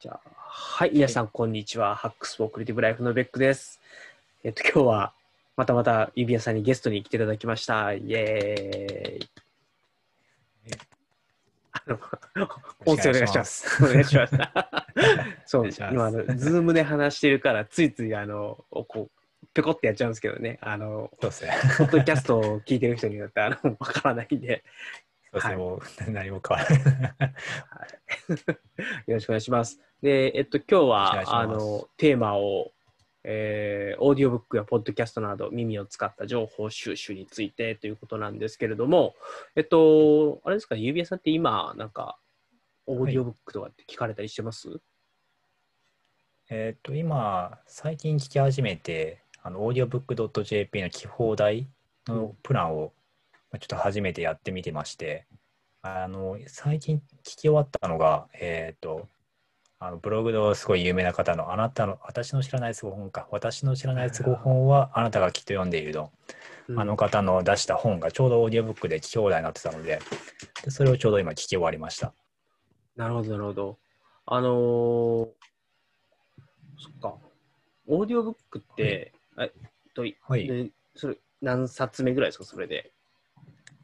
[0.00, 1.94] じゃあ、はい、皆さん、こんにちは。
[1.94, 3.82] Hacks for Creative Life のベックです。
[4.42, 5.12] えっと、今日は、
[5.58, 7.92] またまた、指輪さんにゲストに来ていただきました。
[7.92, 9.28] イエーイ。
[11.72, 11.98] あの、
[12.86, 13.84] 音声お願いします。
[13.84, 14.34] お願いします。
[15.44, 20.56] そう、今、あの、ズームで話してるから、ついつい、あの、こう、ぴょこってやっちゃうんですけどね。
[20.62, 21.52] あの、そうですね。
[21.76, 24.64] ポッドキャストを聞いてる人によって、あの、わからないんで、
[25.30, 25.52] そうですね。
[25.52, 27.34] はいもう何も変わらない。
[29.06, 29.78] よろしくお願いします。
[30.02, 32.72] で、えっと、今日は、あの、テーマを、
[33.22, 39.14] えーオーディオブックやポッドキャストなど耳を使った情報収集についてということなんですけれども、
[39.56, 42.18] えっと、あれですか、指輪さんって今、なんか、
[42.86, 44.80] オーディオブックとかって聞かれたりしてます、
[46.48, 51.68] えっと、今、最近聞き始めて、あの、audiobook.jp の聞き放題
[52.06, 52.92] のプランを、
[53.50, 55.26] まあちょっと初めてやってみてまして、
[55.82, 59.08] あの、最近聞き終わったのが、えっと、
[59.82, 66.12] あのブログのすごい有名な方の、あなたの、私の知らないすご本か、私の知らないすご本は、あなたがきっと読んでいるの、
[66.76, 70.00] あの方の出した本がちょうどオーディオブックで聞き放題になってたので、
[70.62, 72.12] でそれをちょうど今聞き終わりました。
[72.94, 73.78] なるほど、なるほど。
[74.26, 75.28] あのー
[76.82, 77.14] そっか、
[77.86, 79.50] オーディオブックって、えっ
[79.94, 80.46] と、はい。
[80.46, 82.92] でそれ何冊目ぐらいですか、それで。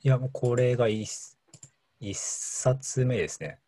[0.02, 1.36] いや、もうこれが一
[2.00, 3.58] 一冊目ですね。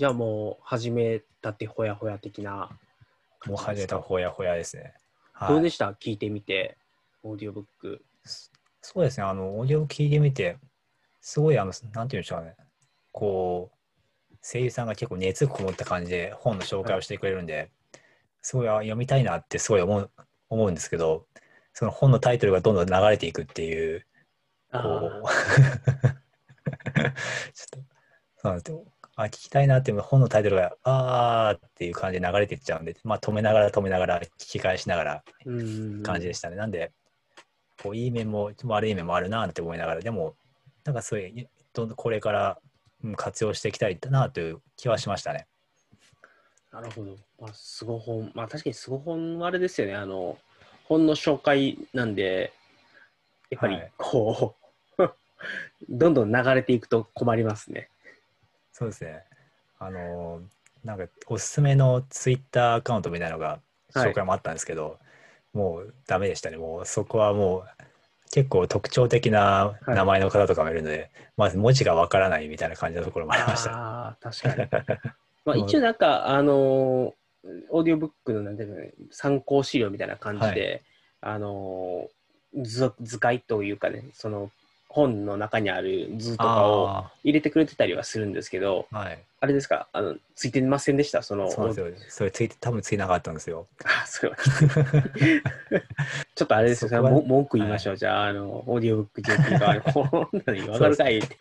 [0.00, 2.70] じゃあもう始めたてほやほや的な
[3.44, 4.94] もう始めたほやほやですね。
[5.34, 5.90] はい、どうでした？
[5.90, 6.78] 聞いてみて、
[7.22, 8.00] オーディオブック。
[8.80, 10.56] そうですね、あの、オーディオ聞いてみて、
[11.20, 12.56] すごい、あの、なんていうんでしょうね、
[13.12, 13.70] こ
[14.32, 17.70] う、声優さんが結構熱こもった感じで本の紹介をしてくれるんで、
[18.40, 20.10] すごいあ読みたいなってすごい思う
[20.48, 21.26] 思うんですけど、
[21.74, 24.06] その本のタイトルがどんどん流れていくっていう、
[24.72, 24.80] こう、
[27.52, 27.78] ちょっと、
[28.38, 28.82] そうなんですよ。
[29.24, 36.56] あ、聞きたいなっていう本のタイトルが、あーっていう感じで流れていっちゃうんで、まあ止めながら止めながら、聞き返しながらうん感じでしたね。
[36.56, 36.92] なんで、
[37.82, 40.34] こういい面も悪い面もあるなって思いながら、でも、
[40.84, 42.58] なんかそういう、どんどんこれから
[43.02, 45.46] うん活用していきたいなという気はしましたね。
[46.72, 47.16] なるほど。
[47.40, 48.30] まあ、すご本。
[48.34, 49.94] まあ、確かにすご本はあれですよね。
[49.94, 50.38] あの、
[50.84, 52.52] 本の紹介なんで、
[53.50, 54.54] やっぱりはいこ
[54.98, 55.08] う、
[55.88, 57.88] どんどん流れていくと困りますね。
[58.80, 59.22] そうですね。
[59.78, 60.42] あのー
[60.82, 63.60] なんかおすすめのツイッターアカウントみたいなのが
[63.94, 64.98] 紹介もあったんですけど、
[65.52, 66.56] もうダメでしたね。
[66.56, 67.84] もうそこはもう
[68.32, 73.72] 結構特徴的な名前の方とかもいるので、まず文字がわからないみたいな感じのところもありました。
[73.72, 74.68] ああ、確かに。
[75.44, 77.14] まあ、一応なんか、あのー
[77.70, 80.82] オーディオブックのなんていうのね参考資料みたいな感じで、
[81.20, 84.50] あのー図図解というかね、その
[84.90, 89.18] 本の中にある図とかをあ入れてくれてたりはするんですけど、ーはい。
[89.42, 91.86] あれですか、あのついてませんでした、その、そうですよ。
[92.08, 93.68] それついて多分ついてなかったんですよ。
[93.84, 94.36] あ、それは
[96.34, 101.36] ちょっとあれですよ、文句言いましょう、じゃあ、あの、オーディオブック JP 側 に、こんなにわかるかいって、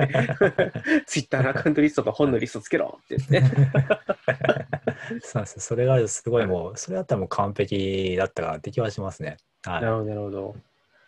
[1.07, 3.49] ツイッターのアカウントリストと本のリストつけろって言って。
[5.21, 5.61] そうなんですよ。
[5.61, 9.37] それがすごいもう、それだったらもう完璧だったかなって気はしますね。
[9.63, 9.81] はい。
[9.81, 10.55] なるほど、なるほど。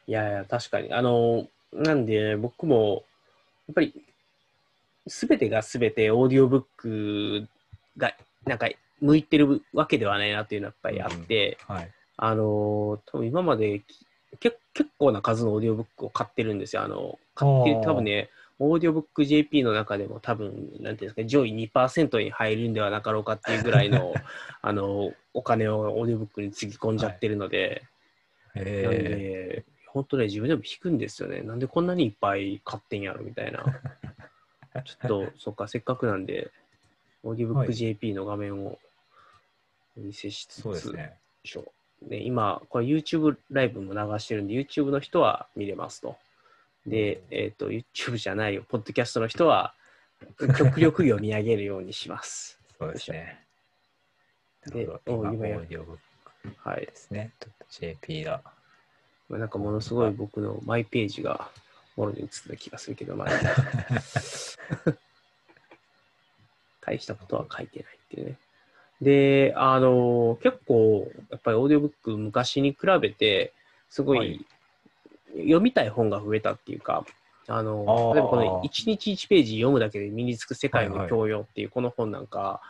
[0.08, 0.92] いやいや、確かに。
[0.92, 3.04] あの、なんで、僕も、
[3.68, 3.94] やっぱり、
[5.08, 7.48] すべてがすべてオーディオブック
[7.98, 8.14] が、
[8.46, 11.92] なんか、向いてるわけではないなっていうのはやっぱりあって、はい。
[12.18, 13.82] あの、多分今まで
[14.40, 14.58] 結
[14.98, 16.84] 構な数のオーディオブックを買ってるんですよ。
[16.84, 24.14] あの、買って多分ね、オーディオブック JP の中でも多分、なんていうんですか、上位2%に入るんではなかろうかっていうぐらいの、
[24.62, 27.84] あの、お金をオーディオブックにつぎ込んじゃってるので、
[28.54, 31.42] なんえで、本当ね、自分でも引くんですよね。
[31.42, 33.66] なんでこんなにいっぱい買ってんやろみたいな。
[34.86, 36.50] ちょっと、そっか、せっかくなんで、
[37.24, 38.80] オーディオブックはい JP の画面を
[39.98, 41.18] お見せしつー、つ、そうですね。
[42.04, 46.16] で今、これ YouTube ライブも流してるんで、YouTube の人は見れますと。
[46.88, 49.76] で、えっ、と、YouTube じゃないよ、ポッドキャストの人は、
[50.58, 52.60] 極力読み上げるようにします。
[52.80, 53.46] そうですね。
[54.66, 56.96] なでお今やーディオブックはいで。
[56.96, 57.32] すね。
[57.70, 58.42] JP だ。
[59.32, 61.50] まあなんかものすごい僕のマイページが
[61.96, 63.30] もろに映ってた気がするけど、まあ、
[66.82, 68.38] 大したことは書いてないっていうね。
[69.02, 73.54] で、あの、結構、やっぱりオーディオブック昔に比べて、
[73.90, 74.46] すごい、はい。
[75.44, 77.06] 読みたい本が増えたっていうか、
[77.48, 82.62] あの例えばこの1日1ページ読むだけで身につく世界のはいはい教養っていうこの本なんか、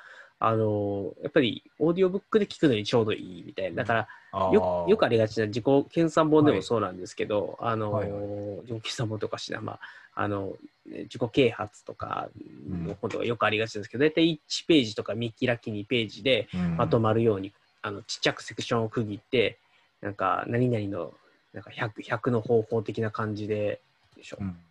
[0.43, 3.83] あの、やっぱりオーディオブックで聞くのにちょうどいいみたいな。
[3.83, 6.63] だから、あよよくありがちな自己研鑽本でもはい。
[6.63, 8.19] そうなんですけど、あの、はいは
[8.63, 9.79] 自己研鑽本とかしな、まあ、
[10.15, 10.57] あの、
[10.87, 12.29] ね自己啓発とか
[12.67, 16.77] のことがよくありがちですけど、大体1ページとか見開き2ページでうん。
[16.77, 17.53] まとまるように、
[17.83, 19.59] あのちっちゃくセクションを区切って、
[20.01, 21.13] なんか何々の
[21.53, 23.79] なんか 100, 100の方法的な感じで、
[24.17, 24.37] でしょ。
[24.39, 24.47] うん。
[24.47, 24.70] まあ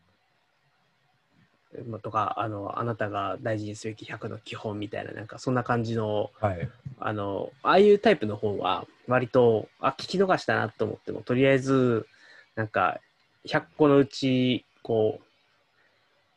[2.03, 6.69] とかあの、あなたが大事にすべき100の基本みたいな、なんかそんな感じの、はい。
[6.99, 12.07] あの、ああいうタイプの本は、割と、あ、聞き逃したなと思っても、とりあえず、
[12.57, 13.01] なんか、
[13.47, 15.19] 100個のうち、こ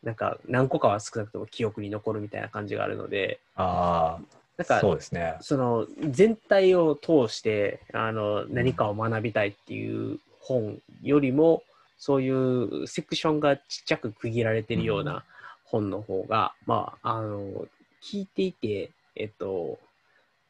[0.03, 4.21] う、なんか、何個かは少なくとも記憶に残るみたいな感じがあるので、ああ、
[4.57, 5.35] なんか、そうですね。
[5.41, 11.63] その、全体を通して、あの、何かを学びたいっていう本よりも、
[12.05, 15.23] そういうセクションがちっちゃく区切られてるような
[15.63, 17.65] 本の方が、まあ、あの、
[18.03, 19.79] 聞いていて、えっと、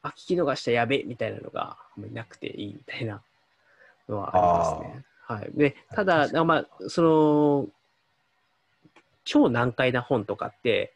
[0.02, 3.22] あ、聞き逃したやべみたいなのがあんまりなくていいみたいな
[4.10, 5.06] のはありますね。
[5.28, 5.52] はい。
[5.54, 7.68] で、ただ、まあ、その、
[9.24, 10.96] 超難解な本とかって、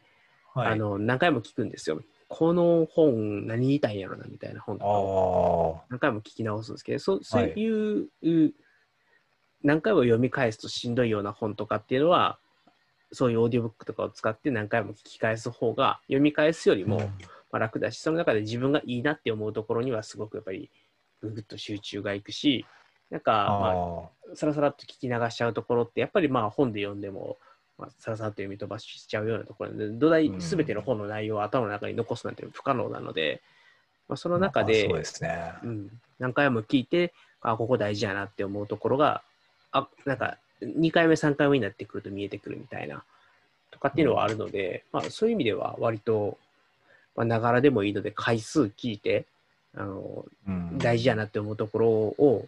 [0.56, 0.72] はい。
[0.72, 2.02] あの、何回も聞くんですよ。
[2.30, 8.54] この本何言いたいんやろなみたいな本とか何回も聞き直すんですけど、そそうはいいう、う
[9.64, 12.40] 何回も読み返すとしんどいような本とかっていうのは、
[13.12, 16.88] そういうオーディオブックとかを使って何回も聞き返す方が読み返すよりあ。
[16.88, 17.00] も、
[17.52, 20.70] まあ、楽だし、その中で自分がいいなって思うところにはすごくやっぱり
[21.22, 22.66] ぐぐっと集中がいくし、
[23.10, 27.38] なんか、まあ、あさらさらっと聞き流しちゃうところって、やっぱりまあ本で読んでも、
[27.78, 33.42] まあ、さらさらっと読み飛ばしちゃうようなところで、土台すべての本の内容を頭の中に残すなんて不可能なので、
[34.10, 34.34] まあ、そあ。
[34.34, 35.54] の中で、まあそうですね。
[35.64, 39.24] うん、何回も聞いて、あ、ここ大事やなって思うところが、
[39.78, 43.04] あ、なんか2回目、3回目になってくると見えてくるみたいな、
[43.72, 46.38] とかっていうのはあるので、まあそういう意味では割と、
[47.16, 49.26] まあ、ながらでもいいので回数聞いて、
[49.76, 50.78] あの、うん。
[50.78, 52.48] 大事やなって思うところを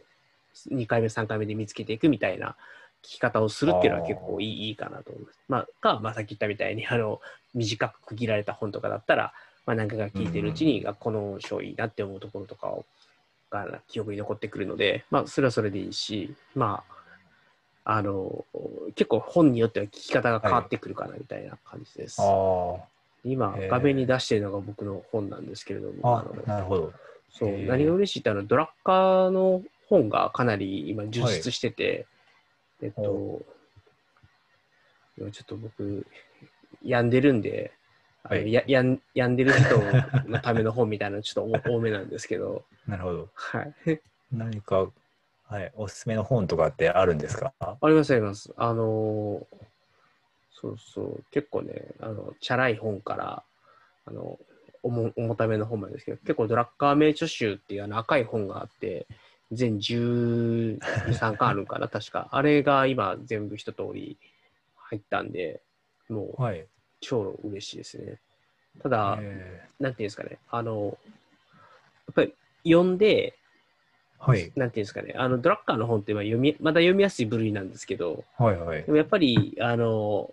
[0.71, 2.55] 2回目、3回目で見つけていくみたいな
[3.03, 5.39] 聞き方をするっていうのは結構いいいいかなと思います。
[5.47, 7.21] まあ、か、まあ、さっき言ったみたいに、あの、
[7.53, 9.33] 短く区切られた本とかだったら、
[9.65, 12.85] まあ、何回か聞いてるうちに、あこの章いいなって思うところとかを、
[13.51, 16.98] が記憶に残ってくるので、まあ、それはそれでいいし、まあ、
[17.91, 18.45] あの、
[18.93, 22.21] 結構本によっては聞き方が変わってくるかなみたいな感じです。
[22.21, 22.77] あ
[23.23, 26.19] 今へ、ー画面に出しているのが僕の本なんですけれども、あ。
[26.19, 26.93] あのあ、なるほど。
[27.31, 32.05] そう、何が嬉しいってあの、ドラッカーの本がかなり今充実してて、
[32.83, 33.45] えっとほ、
[35.17, 36.05] 今ちょっと僕、
[36.83, 37.71] 病んでるんで、
[38.21, 39.79] はいややん病んでる人
[40.29, 43.29] のための本みたいなのちょっと多 多めなんですけど、なるほど。
[43.33, 43.73] はい。
[44.31, 44.87] 何か、
[45.49, 47.53] はい、おすすめの本とかってあるんですか？
[47.59, 48.53] ありますあります。
[48.57, 49.69] あのー
[50.51, 53.43] そうそう、結構ね、あの、チャラい本から、
[54.05, 54.37] あの、
[54.83, 59.07] 重重ための本なんですけど、結構ドラッカー名著集っていうあの赤い本があって、
[59.53, 62.27] 全12、3巻あるんかな、 確か。
[62.31, 64.17] あれが今全部一通り
[64.75, 65.61] 入ったんで、
[66.09, 66.67] もうはい。
[66.99, 68.19] 超嬉しいですね。
[68.83, 70.97] ただ、えなんていうんですかね、あの、
[72.07, 72.35] やっぱり
[72.65, 73.38] 読んで、ー
[74.19, 74.51] はい。
[74.55, 78.91] なんていうんですかね、あの、ドラッカーの本ってまあ読み、まだ読みやすい部類なんですけど、はいはいで。
[78.91, 80.29] もやっぱり、あの、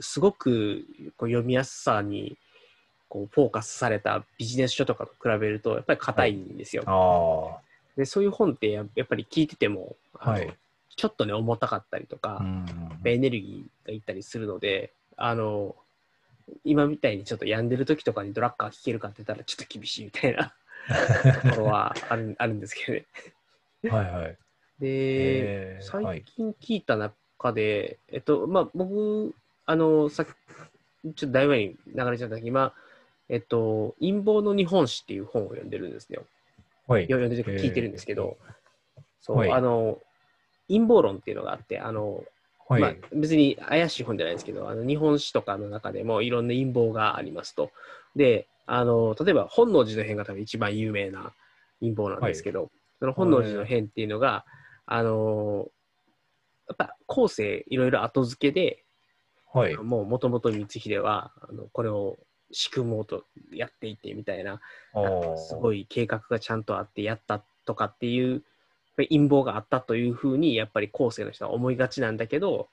[0.00, 0.84] すごく
[1.16, 2.36] こう読みやすさに
[3.08, 6.84] こうフォーカスされたビジネス書とかと比べると、やっぱり硬いんですよ。
[6.86, 7.60] あ
[7.96, 10.52] でそういう本ってややっぱり聞いてても、はい
[10.96, 12.42] ちょっとね、重たかったりとか。
[13.04, 15.76] エネルギーがいったりするので、あの、
[16.64, 20.54] 今みたいにちょっと病んでる時とかにドラッカー聞けるかって言ったらちょっと厳しいみたいな
[21.42, 23.04] ところはあるあるんですけ
[23.82, 23.90] どね。
[23.90, 24.38] はいはい。
[24.78, 32.72] で、最近聞いた中で、えっと、まあ、僕、あの、さっき、ちょっとだいぶ前に流れちゃったけど、今、
[33.28, 36.24] えっと、陰謀の日本史っていう本を読んでるんですよ。
[36.86, 37.04] はい。
[37.04, 38.36] 読んでるというか聞いてるんですけど、
[39.20, 39.98] そう、はいあの、
[40.68, 42.24] 陰謀論っていうのがあって、あの、
[42.68, 42.80] はい。
[42.80, 47.70] まあ、別に怪しい本じゃないですけど、あの日本史とかの中でもいろんな陰謀がありますと。
[48.16, 51.32] で、あの例えば本能寺の変が多分一番有名な
[51.80, 54.44] 陰謀なんですけど、その本能寺の変っていうのが、
[54.86, 55.66] あの
[56.68, 58.84] やっぱ後世いろいろ後付けで、
[59.52, 59.76] はい。
[59.76, 62.16] もうもともと光秀はあのこれを
[62.52, 64.60] 仕組もうとやっていてみたいな、
[65.36, 65.82] すごい。
[65.82, 68.42] い計画がちゃんとあってやったとかっていう
[68.96, 72.68] 陰謀があったというふうにやっぱり後世の人は思いがちなんだけど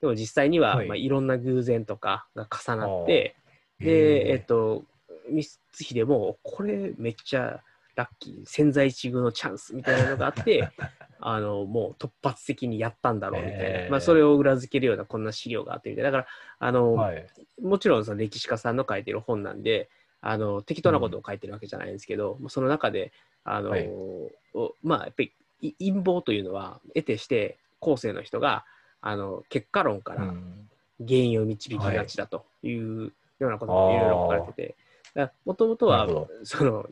[0.00, 3.36] でも実際には、はいいまあ、いろんな偶然とかが重なって
[3.80, 4.84] で、えっと
[5.28, 7.60] 光秀もこれめっちゃ
[7.96, 10.68] ラッキー千載一遇のチャンスみたいなのがあって
[11.20, 13.90] あのもう突発的にやったんだろうみたいな、へー。
[13.90, 16.10] まあ、それを裏付けるようなこんな資料があってみたいな。
[16.10, 16.28] だか
[16.58, 17.26] らあの、はい。
[17.62, 19.88] もちろんその歴史家さんの書いてる本なんで、
[20.20, 23.12] あの適当なことを書いてるわけじゃないんですけど、その中で、
[23.44, 23.88] あのはい。
[23.88, 28.66] おまあ、やっぱりい陰謀というのは、得てして後世の人が
[29.00, 30.68] あの結果論からうん。
[31.00, 34.76] 原因を導きがちだというようなこともいろいろ書かれてて、
[35.44, 36.06] もともとは
[36.44, 36.82] その、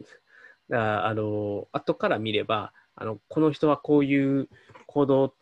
[0.69, 4.49] だからあの、後から見れば、あの、この人はこういう
[4.87, 5.35] 行動を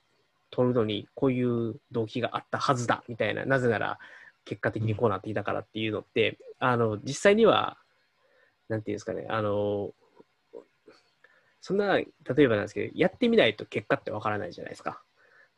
[0.50, 3.98] 取るのに、こういう動機があったはずだ、みたいな、なぜなら、
[4.44, 7.78] 結果的にこうなっていたからっていうのって、あの、実際には、
[8.68, 9.92] なんていうんですかね、あの、
[11.60, 12.08] そんな、例
[12.38, 15.02] えばなんですけど、やってみないと結果ってわからないじゃないですか。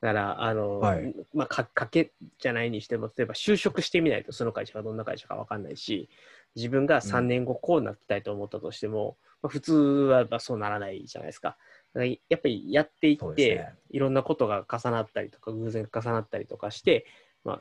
[0.00, 6.08] だから、あの、はいまあ、か賭けじゃないにしても、例えば就職してみないと、その会社がどんな会社かわかんないし、
[6.54, 11.56] 自分が3年後こうなりたいと思ったとしても、まあ、普通はまあそうならないじゃないですか。
[11.94, 13.74] やっぱりやっていって、ね。
[13.90, 17.06] いろんなことが重なったりとか、偶然重なったりとかして、
[17.44, 17.60] ま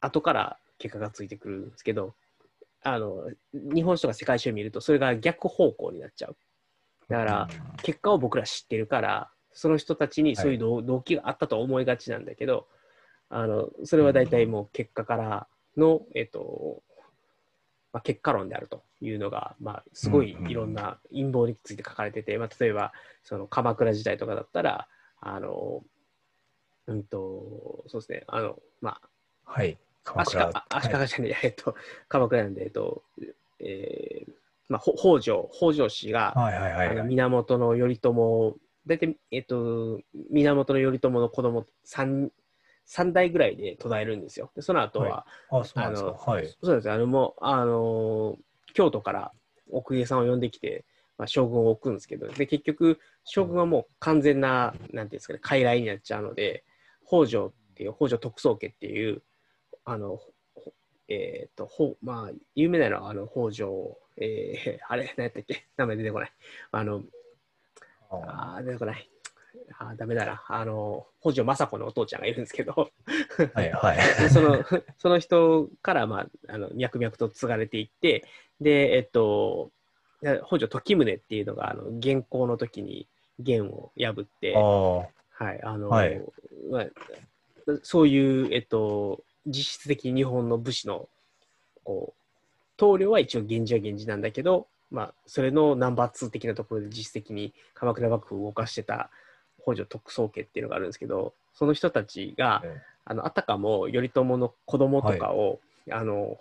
[0.00, 2.14] あ、後から結果がついてくるんですけど、
[2.82, 6.36] あの、日本史とか世界史を見ると、それが逆方向になっちゃう。
[7.08, 7.48] だから、
[7.82, 12.68] 結果を僕ら知ってるから、その人たちにそういう動,、動機があったと思いがちなんだけど、
[13.30, 16.82] あの、それは大体もう結果からの、えっと、
[17.94, 24.88] まあ、結果論であるというのが、まあ、すごいいろんな陰謀について書かれてて、まあ、例えば、その鎌倉時代とかだったら、
[25.20, 25.84] あの、
[26.88, 29.00] うんと、そうですね、あの、ま
[29.44, 29.78] はい。
[30.04, 30.64] あ、鎌倉。
[30.70, 31.76] 足利、じゃない、えっと、
[32.08, 33.04] 鎌倉なんで、えっと、
[33.60, 34.32] えー
[34.68, 37.08] まあ、ほ北条、北条氏が、はいはいはいあのはい。
[37.10, 38.56] 源頼朝、
[38.88, 42.32] 大体、えっと、源頼朝の子供三
[42.84, 44.50] 三代ぐらいで途絶えるんですよ。
[44.54, 46.10] でその後は、あ、そうなんですか。
[46.12, 46.46] はい。
[46.62, 48.38] そうですよあのもう、あの
[48.74, 49.32] 京都から
[49.70, 50.84] 奥家さんを呼んできて、
[51.16, 56.64] まあ、将軍を置くんですけど、で結局、将軍はもう完全な、なんていうんですかね、傀儡になっちゃうので、
[57.06, 59.22] 北条っていう、北条徳宗家っていう、
[59.84, 60.32] あの、ほ
[61.08, 65.66] えっ、と、ほまあ、有名なのは、あの、北条、えー、 あれ、何やったっけ？
[65.76, 66.32] 名前出てこない。
[66.70, 67.02] あの、
[68.10, 69.10] ああー出てこない。
[69.78, 70.42] あーダメだな。
[70.48, 72.90] あの、北条政子のお父ちゃんがいるんですけど、
[73.54, 73.96] はいはい。
[74.22, 74.64] でその
[74.98, 78.24] その人から、まあ、あの脈々と継がれていって、
[78.60, 79.70] で、えっと、
[80.22, 83.06] で北条時宗っていうのが、あの元寇の時に
[83.38, 86.20] 元を破って、あはい、あの、はい
[86.70, 86.84] まあ、
[87.82, 91.08] そういう、えっと、実質的に日本の武士の、
[91.84, 92.20] こう、
[92.76, 99.10] 棟梁は一応源氏は源氏なんだけど、まあ、それのナンバー2的なところで実質的に鎌倉幕府を動かしてた
[99.64, 106.38] 北条徳宗家っていうのがあるんですけど、その人たちが、えあのあたかも頼朝の子供とかを、あの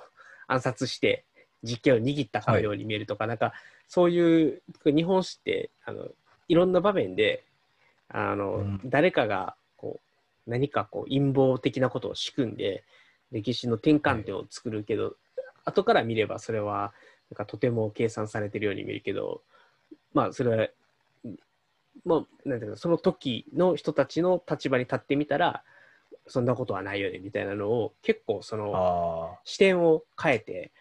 [0.48, 1.26] 暗殺して
[1.64, 3.54] 実権を握ったかのように見えるとか、なんか
[3.88, 6.08] そういう日本史ってあの
[6.48, 7.44] いろんな場面で
[8.10, 8.82] あの、うん。
[8.86, 10.00] 誰かがこ
[10.48, 12.84] う何かこう陰謀的なことを仕組んで
[13.32, 15.16] 歴史の転換点を作るけど、
[15.66, 16.94] 後から見ればそれは
[17.32, 19.42] なんかとても計算されてるように見えるけど
[20.14, 20.68] まあそれは
[22.06, 25.64] もうなんていうかその時の人たちの立場に立ってみたら
[26.28, 30.72] そんなことはないよねみたいなのを結構そのあ視点を変えて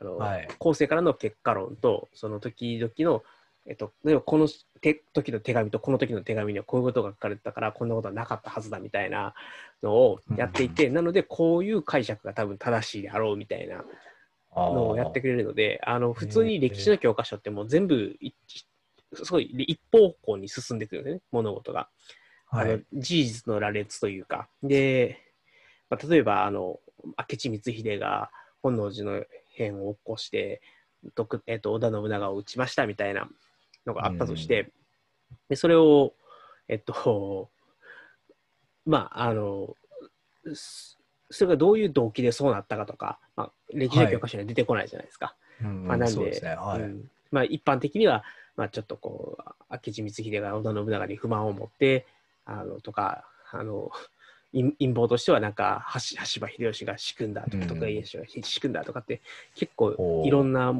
[0.00, 3.22] あの、はい後世からの結果論とその時々の、
[3.66, 4.48] えっと、例えばこの
[4.80, 9.34] て時の手紙とこの時の手紙にはこういうことが書かれてたからこんなことはなかったはずだみたいな
[9.82, 13.84] のをやっていて、なのでこういう解釈が多分正しいであろうみたいな
[14.54, 14.60] あ。
[14.60, 18.32] のをやってくれるのであの普通に歴史の教科書ってもう全部い
[19.14, 21.88] すごい一方向に進んでいくんですね物事が。
[22.46, 22.80] はいあの。
[22.92, 25.18] 事実の羅列というか、で、
[25.90, 28.30] まあ、例えば、あの、明智光秀が
[28.62, 29.24] 本能寺の
[29.54, 30.60] 変を起こして、
[31.14, 33.28] 徳えっと織田信長を討ちましたみたいな
[33.86, 34.72] のがあったとして、
[35.48, 36.14] でそれを、
[36.68, 37.50] えっと、
[38.84, 39.74] まあ、あの、
[40.54, 40.98] す
[41.30, 45.36] それがどういう動機でそうなったかとか、まあ、歴史の教科書には出てこないじゃないですか。
[45.62, 46.40] うんまあ、なんで。
[46.56, 46.80] はい。
[46.80, 48.24] うんまあ、一般的には、
[48.58, 52.06] まあ、ちょっとこう明智光秀が織田信長に不満を持って
[52.44, 53.92] あのとかあの
[54.52, 59.20] 陰陰謀としてはなんか橋羽柴秀吉が仕組んだとかうん徳川家康が仕組んだとかって
[59.54, 60.74] 結構いろんな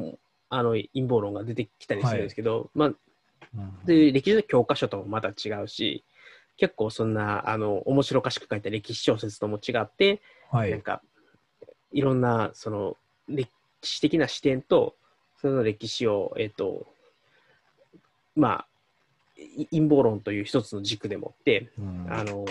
[0.49, 3.85] あの陰謀論が出てきたりするんですけど、まあ、うん。
[3.85, 6.03] で歴史の教科書ともまた違うし
[6.57, 10.21] 結構そんなあの面白おかしく書いた歴史小説とも違って、
[10.51, 10.71] はい。
[10.71, 11.01] なんか
[11.93, 12.97] いろんなその
[13.29, 13.49] 歴
[13.81, 14.95] 史的な視点と
[15.39, 16.85] その歴史をえっ、と
[18.39, 18.65] まあ
[19.37, 22.45] い陰謀論という一つの軸でもって、うんあの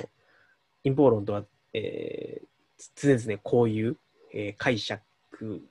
[0.85, 3.97] 陰謀論とは、えー、常々こういう、
[4.33, 5.03] えー解釈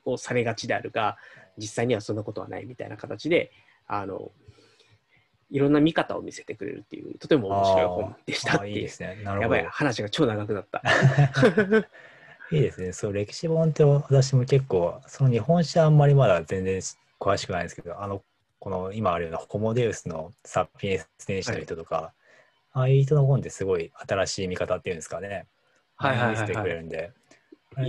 [0.04, 1.16] をされがちであるが
[1.56, 3.50] 実際にはそんなことはないみたいな形で
[3.86, 4.30] あの
[5.50, 9.20] いろんな見方を見せてくれるっていうとても面白い本でしたっていういいですね。
[9.24, 9.60] なるやほど。
[9.60, 10.82] ばい話が超長くなった。
[12.50, 12.92] いいですね。
[12.92, 16.80] そう、歴史本って私も結構、その日本史はあんまりまだ全然
[17.20, 18.22] 詳しくないんですけど、あの、
[18.60, 22.12] この今あるようなホモデウスのサピエンス天使の人とか、
[22.72, 25.46] ああいう人の本ってすごい新しい見方っていうんですかね。
[25.96, 27.12] はいはいはいはいてくれるんで、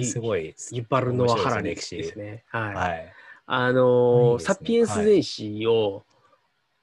[0.04, 0.56] すごい。
[1.02, 2.44] ルノア・ハラリ面白いですね。
[2.48, 2.76] はい。
[2.76, 3.14] はい。
[3.52, 6.04] あのねサピエンス全史を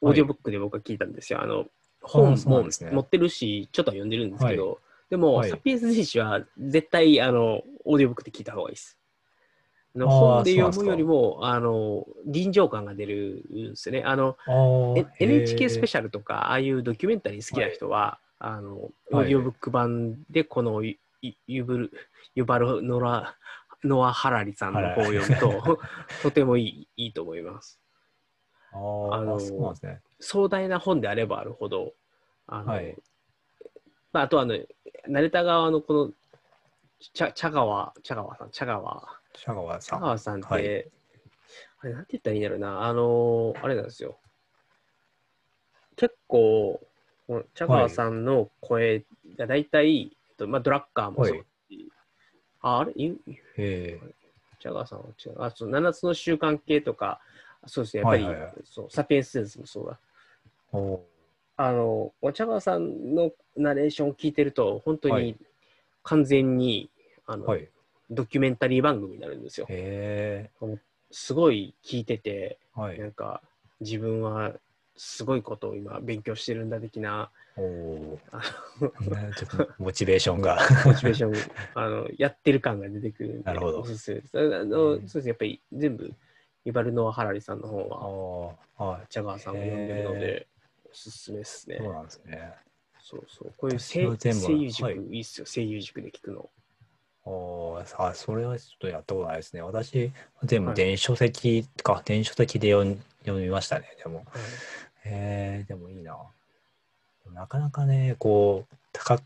[0.00, 1.42] オーディオブックで僕は聞いたんですよ。
[1.42, 1.66] あの
[2.02, 8.98] あ本も持ってるし、ちょっとは読んでるんですけど、でも、はいサピエンス全史は絶対あのオーディオブックで聞いた方がいいです。
[9.96, 14.02] あの本で読むよりもあの臨場感が出るんですよね。
[14.04, 14.36] あの
[15.18, 20.96] NHK スペシシャルとか、ああいうドキュメンタリー好きな人は、あのオはいーディオブック版でこのユ
[21.46, 21.92] ユブル
[22.34, 23.34] ユバルノラ
[23.82, 25.78] ノア・ハラリさんの方を読むと、
[26.22, 27.80] とてもいいいいと思います。
[28.72, 30.02] あのあそうなんですね。
[30.20, 31.94] 壮大な本であればあるほど、
[32.46, 32.96] あのはい
[34.12, 34.58] まあ、あとはあの、
[35.08, 36.10] 成田川のこの
[37.12, 40.00] 茶茶川、茶川さん、茶川、シャガワさ茶ん。
[40.00, 40.90] 川さんって、はい
[41.78, 44.18] あれ、なんて言ったらいいんだろうな、あの、あれなんですよ。
[45.96, 46.80] 結構、
[47.26, 49.04] この茶川さんの声
[49.38, 51.92] が大体、えっとまあ、ドラッカーもそうだし、
[52.60, 52.92] あ、あれ？
[52.96, 53.14] い
[53.56, 54.00] へ
[54.58, 55.42] 茶川さんは違う。
[55.42, 57.20] あ、そう、7つの習慣系とか、
[57.66, 59.98] そうですね、やっぱり、はいはいはいそうサピエンスセンスもそうだ。
[60.72, 61.06] ーお
[61.58, 65.36] あの、お茶川さんのナレーションを聞いてると、本当にはい
[66.02, 66.90] 完全に、
[67.26, 67.68] あの、ーはい。
[68.10, 69.66] ドキュメンタリー番組になるんですよ。
[69.68, 70.50] へ
[71.10, 73.42] すごい聞いてて、ーはいなんか
[73.80, 74.52] 自分は
[74.96, 78.18] すごいことを今勉強してるんだ的なお
[79.78, 80.58] モチベーションが。
[80.84, 81.34] モチベーション
[81.74, 84.38] あのやってる感が出てくるなるほどおすすめです。
[84.38, 86.12] あのうんそうですねやっぱり全部
[86.64, 89.06] イバルノア・ハラリさんの本ははい。
[89.08, 90.46] 茶川さんが読んでるので
[90.90, 91.92] おすすめですねそう。
[91.92, 92.52] なんですね。
[93.00, 96.48] そうそうこういう声優塾、はいい、いっすよ声優塾で聞くの。
[97.26, 99.60] おーあ、それはちょっとやったことないですね。
[99.60, 100.12] 私、
[100.44, 103.96] 全部はい電子書籍か、電子書籍で読みましたね。
[104.02, 104.24] でも、
[105.04, 106.16] へえでもいいな。
[107.32, 109.22] なかなかね、こう、高く、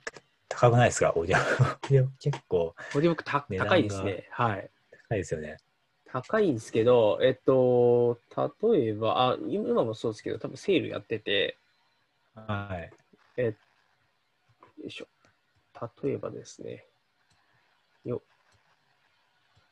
[0.48, 2.08] 高くないですか、オーディオ。
[2.18, 4.26] 結構オーディオ高いですね。
[4.30, 4.70] はい。
[5.08, 5.58] 高いですよね。
[6.06, 8.18] 高いんですけど、えっと、
[8.62, 11.58] 例えば、あ、今今もそうですけど、多分セールやってて、
[12.34, 12.88] は
[13.36, 13.42] い。
[13.42, 13.54] よ
[14.86, 15.06] いしょ。
[16.02, 16.86] 例えばですね、
[18.04, 18.22] よ、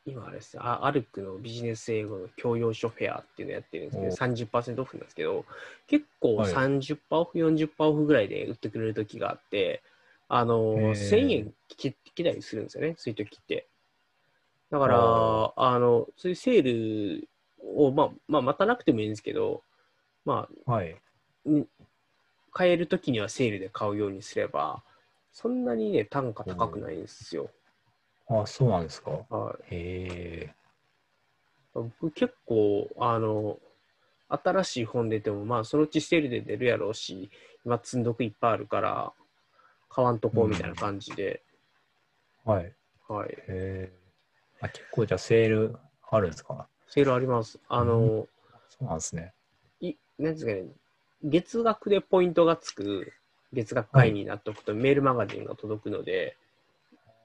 [0.05, 5.45] 今あれですね、あアルクのビジネス英語の教養書フェアっていうのやってるんですけど、30%オフなんですけど、
[5.87, 9.81] 結構はい30%オフ、40%オフぐらいで売ってくれる時があって、
[10.27, 13.67] あの、へー1000円切切たりするんですよね、そういう時って。
[14.71, 17.27] だから、ああの、そういうセール
[17.63, 19.63] を、まあ、まあ、待たなくてもいいんですけど、
[20.25, 20.95] まあ、はい。
[21.45, 21.67] に
[22.51, 24.83] 買えるときにはセールで買うようにすれば、
[25.31, 27.49] そんなにね、単価高くないんですよ。
[28.29, 29.11] あ、そうなんですか？
[29.29, 30.55] はい、へえ。
[31.73, 33.59] 僕結構、あの、
[34.29, 37.31] 新しい本出ても、まあ、そのうちセールで出るやろうし、
[37.65, 39.13] 今積んどくいっぱいあるから、
[39.89, 41.43] 買わんとこうみたいな感じで、
[42.45, 42.73] はい。
[43.07, 43.29] はい。
[43.31, 43.91] へえ。
[44.61, 45.77] あ、結構じゃあセール
[46.09, 46.67] あるんですか？
[46.87, 47.59] セールあります。
[47.69, 48.27] あの、
[48.69, 49.33] そうなんですね。
[49.81, 50.65] いなんですかね、
[51.23, 53.11] 月額でポイントがつく
[53.53, 56.35] 月額会員になっておくと、メールマガジンが届くので、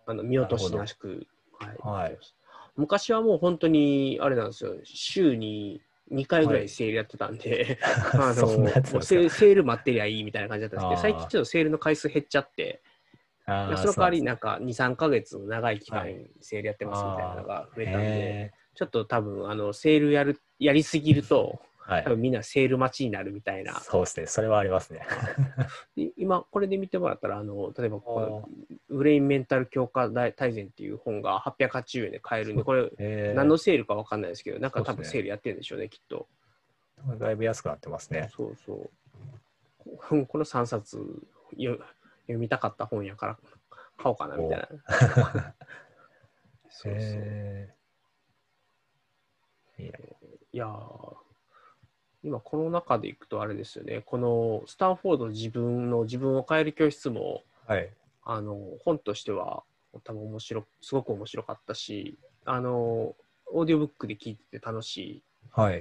[0.07, 1.27] あの見落としなく、
[1.59, 1.79] はい。
[1.79, 2.19] はい。
[2.77, 5.81] 昔はもう本当に、あれなんですよ、週に
[6.13, 7.79] 2回ぐらいセールやってたんで、
[8.13, 9.21] あのそんなやつなんですか？
[9.21, 10.77] もうセール待ってりゃいいみたいな感じだった。
[10.77, 12.83] んですけど、最近ちょっとセールの回数減っちゃって、
[13.77, 22.11] その代わりなんか2、3ヶ月の長い期間はいセールやってますみたいなのが増えたんでちょっと多分あのセールやるやりすぎると、ーはい多。
[22.11, 23.79] 分みんなセール待ちになるみたいな。
[23.81, 24.27] そうですね。
[24.27, 25.07] それはありますね。
[25.97, 28.49] で今、これで見てもらったら、あの例えばこの、
[28.89, 36.27] ブレインメンタル強化大大全っていう本が880円で買えるんで、これ、えー何のセールかわかんないですけど、なんか多分セールやってるんでしょうね、きっと。
[37.19, 38.31] だいぶ安くなってますね。
[38.35, 38.91] そうそう。
[39.99, 40.99] ここの3冊
[41.57, 41.79] よ
[42.23, 43.39] 読みたかった本やから
[43.99, 44.69] 買おうかなみたいな。
[46.71, 47.75] そうそう。
[50.53, 51.24] いやー
[52.25, 57.91] 今この中でいくとあれですよね、このスタンフォード自分の自分を変える教室も、はい。
[58.25, 59.63] あの本としては
[60.05, 63.15] 多分面白すごく面白かったし、あの
[63.53, 65.81] オーディオブックで聞いてて楽しはい。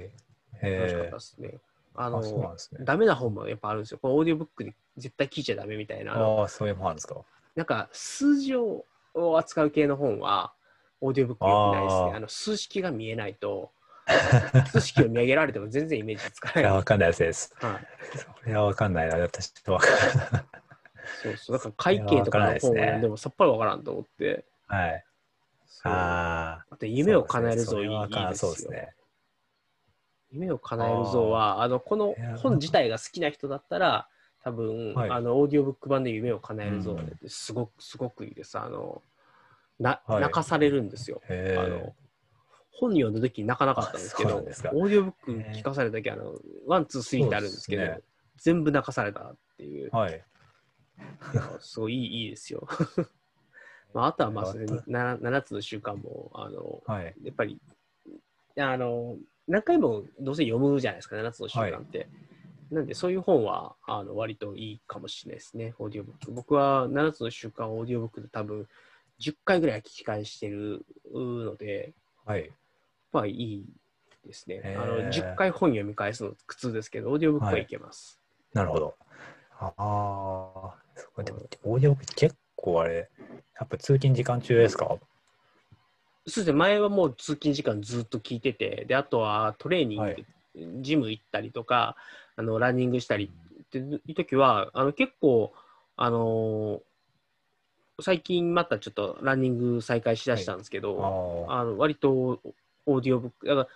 [0.62, 1.54] 楽しかっへたですね。
[1.94, 2.48] ああのね。
[2.80, 3.98] ダメな本もやっぱあるんですよ。
[4.02, 6.12] これオーディオブックで絶対聞いちゃダメみたいな。
[6.14, 7.16] ああ、そういうもんなんですか？
[7.56, 10.52] なんか数字を扱う系の本は
[11.00, 12.12] オーディオブック良くないですね。
[12.14, 13.70] あの数式が見えないと、
[14.66, 16.64] 数式を見上げられても全然イメージつかないい。
[16.64, 17.52] や、はわかんないです。
[17.52, 17.58] い、
[18.42, 19.16] それはわかんないな。
[19.16, 19.90] 私はわかん
[20.32, 20.44] ない。
[21.22, 21.56] そうそう。
[21.56, 24.44] だから会計とかの本を読んでもさっぱりわからんと思って。
[24.66, 25.04] はい。
[25.84, 26.76] あああ。
[26.76, 28.94] と夢を叶えるぞいい,、ですよそうですね。
[30.30, 34.08] 夢を叶えるぞは、あのこの本自体が好きな人だったら、
[34.42, 38.58] 多分、はいあのオーディオブック版で夢を叶えるぞすごくすごくいいです。
[38.58, 39.02] あの
[39.78, 41.22] なはい泣かされるんですよ。
[41.28, 41.32] あ
[41.66, 41.94] の
[42.76, 46.34] 本読んだ時泣かなかったんですけど、オーディオブック聞かされた時あの、
[46.66, 48.00] ワン、ツー、スリーってあるんですけど、ね
[48.36, 50.24] 全部泣かされたっていう、はい。
[51.60, 52.66] すごいいいいいですよ。
[53.94, 57.14] まあ、あとはまあ、それよかっな7つの習慣も、あの、はい。
[57.22, 57.60] やっぱり、
[58.58, 62.08] あの、何回もどうせ読むじゃないですか、7つの習慣って。
[62.70, 66.32] なんで、そういう本は、あの、割といいかもしれないですね、オーディオブック。
[66.32, 68.68] 僕は7つの習慣をオーディオブックで多分、
[69.20, 72.50] 10回ぐらいは聞き返してるので、はい。
[73.14, 73.64] まあいい
[74.26, 74.74] ですね。
[74.76, 78.20] あの10回本読み返すの苦痛ですけど、オーディオブックはいけます。
[78.52, 78.94] なるほど。
[79.60, 83.08] ああ、そこでも、オーディオブック結構あれ、
[83.58, 84.86] やっぱ通勤時間中ですか？
[84.86, 85.00] そう
[86.26, 90.26] ですね、前はもう通勤時間ずっと聞いてて、で、あとはトレーニング、はい。
[90.82, 91.96] ジム行ったりとか、
[92.36, 93.30] あのランニングしたり
[93.62, 95.52] っていう時は、あの結構、
[95.96, 96.82] あの
[98.00, 102.40] 最近またちょっとランニング再開しだしたんですけど、ああの割と
[102.86, 103.68] オーディオブック、だから、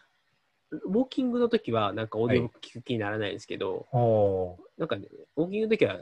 [0.71, 3.97] ウォーキングの時はなんかオーディオブック聞く気にならないんですけど、あ。
[3.97, 5.99] おなんかね、ウォーキングの時は、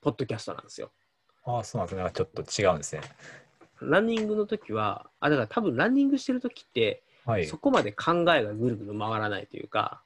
[0.00, 0.90] ポッドキャストなんですよ。
[1.44, 2.10] ああ、そうなんですね。
[2.12, 3.02] ちょっと違うんですね。
[3.80, 7.46] ランニングの時は、あ、だから多分ランニングしてる時って、はい。
[7.46, 10.02] そこまで考えがぐるぐる回らないというか、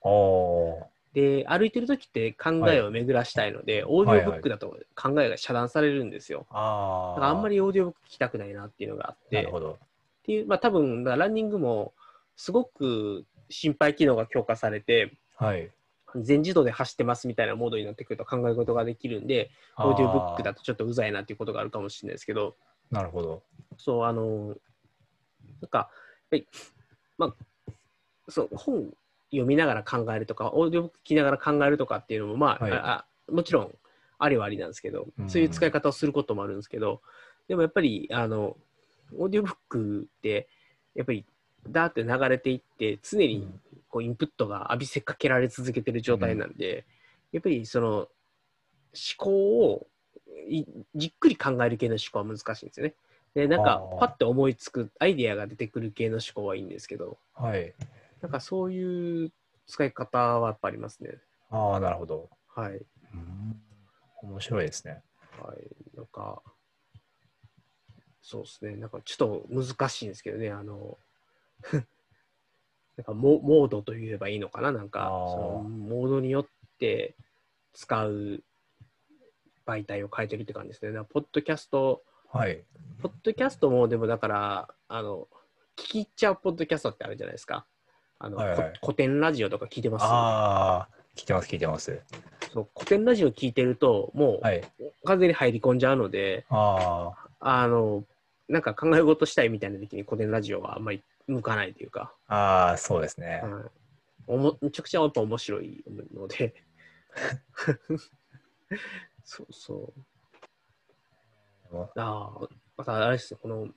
[1.12, 6.46] で、歩いてる時って考えを巡らしたいので、オーディオブックだと考えが遮断されるんですよ。
[6.50, 7.14] ああ。
[7.14, 9.78] だからあんまりオーディオブック聞きたくないなっていうのがあって、っなるほど。
[10.24, 11.92] ていう、まあ多分、ランニングも
[12.36, 15.70] すごく心肺機能が強化されて、はい。
[16.16, 20.58] 全自動で走ってますみたいなモードになってくると考え事ができるんで、オーディオブックだと。
[20.58, 22.56] とちょっとうざいなっていうことがあるかもしれないですけど、
[22.90, 23.42] なるほど。
[23.78, 24.48] そう、あの、
[25.60, 25.88] なんか、やっ
[26.30, 26.46] ぱり、
[27.16, 27.34] まあ、
[28.28, 28.92] そう、本
[29.30, 33.74] 読みながら考えるとか、オーディオブック聞きながら考えるとかっていうのも、まあ、はいああもちろん、
[34.18, 37.00] ありはありなんですけど、うんそういう使い方をすることもあるんですけど、
[37.48, 38.56] でもやっぱり、あの、
[39.16, 40.48] オーディオブックって、
[40.94, 41.24] やっぱり、
[41.68, 43.48] ダーって流れていって、常に
[43.88, 46.86] こうインプットが浴びせかけられ続けてる状態なんで、
[47.32, 48.08] やっぱりその思
[49.16, 49.86] 考を
[50.48, 52.94] いじっくり考える系の思考は難しいんですよね。
[53.34, 57.74] で、なんかパッと思いつくアイデアが出てくる系の思考はいいんですけど、はい。
[58.20, 59.32] なんかそういう
[59.66, 61.18] 使い方はやっぱありますね。
[61.50, 62.28] ああ、なるほど。
[62.48, 62.72] はい。
[62.72, 63.62] うん
[64.22, 65.02] 面白いですね。
[65.40, 65.96] はい。
[65.96, 66.42] なんか、
[68.22, 68.76] そうですね。
[68.76, 70.50] なんかちょっと難しいんですけどね。
[70.50, 70.96] あの、
[72.96, 74.72] なんかモモードと言えばいいのかな？
[74.72, 76.46] なんか、そのモードによっ
[76.78, 77.14] て
[77.72, 78.42] 使う
[79.66, 81.00] 媒体を変えてるって感じですね。
[81.10, 82.62] ポッドキャスト、はい。
[83.00, 85.28] ポッドキャストもでもだから、あの、
[85.76, 87.64] 聞き入っちゃうポッドキャストってあるじゃないですか。
[88.18, 90.02] あの、はいはいこ古典ラジオとか聞いてます？
[90.04, 92.00] ああ、聞いてます、聞いてます。
[92.52, 94.62] そう古典ラジオ聞いてると、もう、はい。
[95.04, 98.04] 完全に入り込んじゃうので、ああの、
[98.48, 103.40] なんか考え事したいみたいな時に古典ラジオはあんまり向かないというか、あ、ああ、そうですね。
[103.42, 103.64] はい。
[104.26, 106.54] おもめちゃくちゃやっぱ面白いので、
[109.24, 109.92] そうそ
[111.72, 111.76] う。
[111.76, 113.68] ああ、またあれですね、この、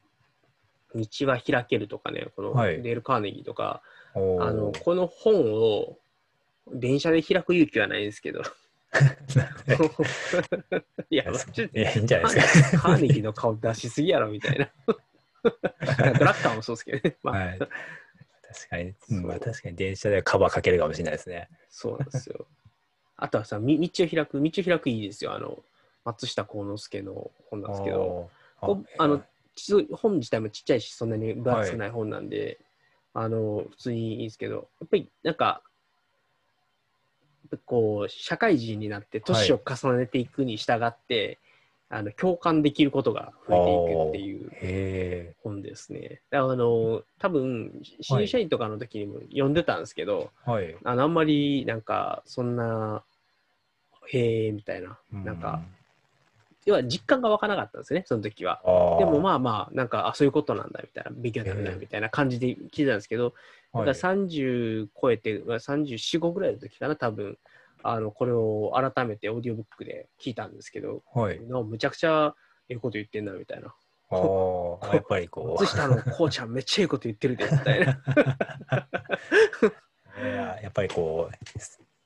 [0.94, 2.82] 道は開けるとかね、このはい。
[2.82, 3.82] デール・カーネギーとか、
[4.14, 4.44] おー。
[4.44, 5.98] あの、この本を
[6.74, 8.42] 電車で開く勇気はないんですけど、
[11.10, 12.80] いや、ちょっといやいいんじゃないですか。
[12.80, 14.70] カーネギーの顔出しすぎやろみたいな。
[16.18, 17.18] ドラッカーもそうですけどね。
[17.24, 17.60] まあ、はい。
[17.60, 17.70] 確
[18.70, 21.50] かに、うんまあ、確かに電車ではカバーかけるかもしれないですね。
[21.70, 22.48] そうなんですよ。
[23.18, 25.34] あとはさ、み道を開く、道を開くいいですよ。
[25.34, 25.64] あの、
[26.04, 28.30] 松下幸之助の本なんですけど、
[28.98, 29.24] あの、
[29.56, 32.60] ち本自体もちっちゃいし、そんなに分厚くない本なんで、
[33.14, 35.64] あの、普通にいいんですけど、やっぱりなんか、
[37.66, 41.40] こう、社会人になって年を重ねていくに従って、
[41.90, 46.22] あの、共感できることが増えていくっていうへ本ですね。
[46.32, 50.50] あの、多分、新入社員とかの時にも読んでたんですけど、え。
[50.50, 50.76] はい。
[50.84, 53.04] あのあんまりなんか、そんな、
[54.12, 55.62] へえ、みたいな、なんか、
[56.66, 58.62] 要は実感が湧かなかったんですね、その時は。
[58.66, 63.36] うん、でもあまあまあ、なんか、あ、そういうことなんだ、みたいな、勉強になるな、みたいな感じで聞いてたんですけど、
[63.74, 67.38] あ、だから30超えて、まあ34、5ぐらいの時かな、多分、
[67.88, 71.40] あの、これを改めてオーディオブックで聞いたんですけど、はい。
[71.48, 72.34] なむちゃくちゃ
[72.68, 73.76] ええこと言ってんな、みたいな。
[74.10, 74.18] あ
[74.82, 75.62] あ、 やっぱりこう。
[75.62, 78.02] 松下のこうちゃんめっちゃええこと言ってるで、みたいな。
[80.18, 81.36] いややっぱりこう、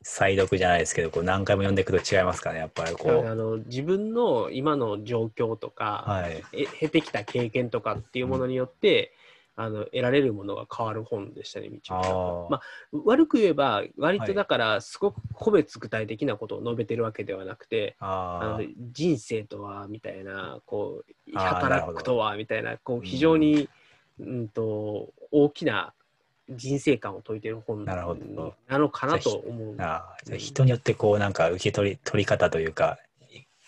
[0.02, 5.72] 再読じゃないですけど、こう何回も読んでいくと違いますかね、やっぱりこあの自分の今の状況とう。
[5.72, 6.44] か、はい。
[6.52, 9.14] え経てきた経験とかっていうものによって、
[9.62, 12.48] あの得られるものが変わる本でしたね、道あは。
[12.48, 12.50] ー。
[12.50, 12.62] まあ、
[13.04, 23.68] 悪く言えば、割とだから、すごく個別具体的なことを述べてるわけではなくて、ああの人生とはみたいな、こう働くとはみたいな、こううん非常に、
[24.18, 25.94] うん、と大きな
[26.50, 29.76] 人生観を説いてる本なのかなと思う。
[29.78, 30.26] あー。
[30.26, 32.98] じゃあ人によってこうなんか受け取り取り方というか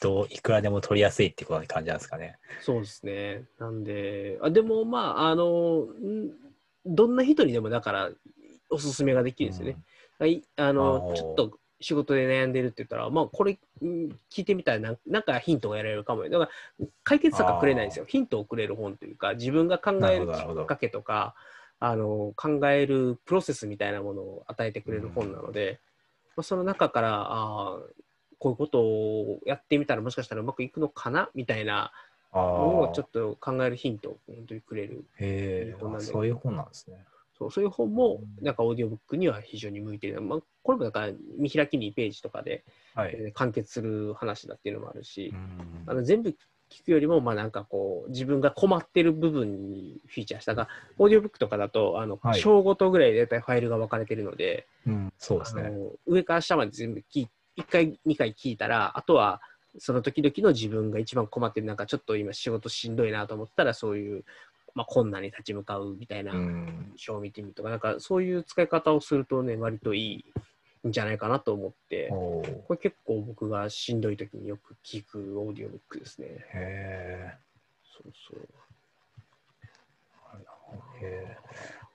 [0.02, 2.38] いどういくらでも取りやすいってことに感じなんですかね。
[2.62, 3.44] そうですね。
[3.60, 6.32] なんで、あでもまあ、あの、ん
[6.86, 8.10] どんな人にでもだから
[8.70, 9.78] おすすめができるんですよね。
[10.20, 16.30] はい、あのちょっと仕事で悩んでるって言ったら、まあ、これうん聞いてみたらなんなんかヒントが得られるかもよ。
[16.30, 18.06] だから解決策はくれないんですよ。
[18.06, 21.36] ヒントをくれる本というか、自分が考えるきっかけとか、
[21.80, 25.80] あの考えるプロセスみたいなものを与えてくれる本なので、
[26.36, 27.82] まあ、その中からあー
[28.42, 31.92] こういうことをやってみたらもしかしたらうまくいくのかなみたいな
[32.34, 36.98] のをあちょっと考えるヒントを本当にくれるへえそういう本なんですね。
[37.38, 38.44] そうそういう本もうん。
[38.44, 42.64] なんかオーディオブックには非常に向いている、まあ、これもだから見開き2ページとかで、
[42.96, 43.12] はい。
[43.14, 45.84] えー完結する話だっていうのもあるしう、ん。
[45.86, 46.36] あの全部
[46.72, 50.56] 聞くよりもまあなんかこう自分が困ってる部分にフィーチャーした。
[50.56, 52.42] がオーディオブックとかだとあの、はい。
[52.42, 55.14] 章ごとぐらいで大体ファイルが分かれてるのでうん。
[55.20, 55.72] そうですね。
[56.08, 57.28] 上から下まで全部聞い
[57.62, 59.42] 1回2回聞いたらあとは
[59.78, 64.26] その時々の自分が一番困ってるなんかちょっと今仕事しんどいなと思ったらそういう、
[64.76, 70.26] まあ、困難に立ち向かうみたいなうん章を見てみるとかなんかそういう使い方をするとね割とい
[70.84, 76.28] いんじゃないかなと思ってこれ結構僕がしんどい時によく聞くオーディオブックですね。
[76.28, 77.38] へえ。
[77.94, 78.40] そうそう
[81.02, 81.38] へえ。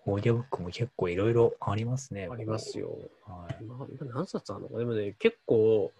[0.08, 2.28] オーディオブックも結構いろいろありますね。
[2.30, 2.96] ありますよ。
[3.26, 3.56] はい。
[3.60, 5.92] 今今何冊あるのかでもね結構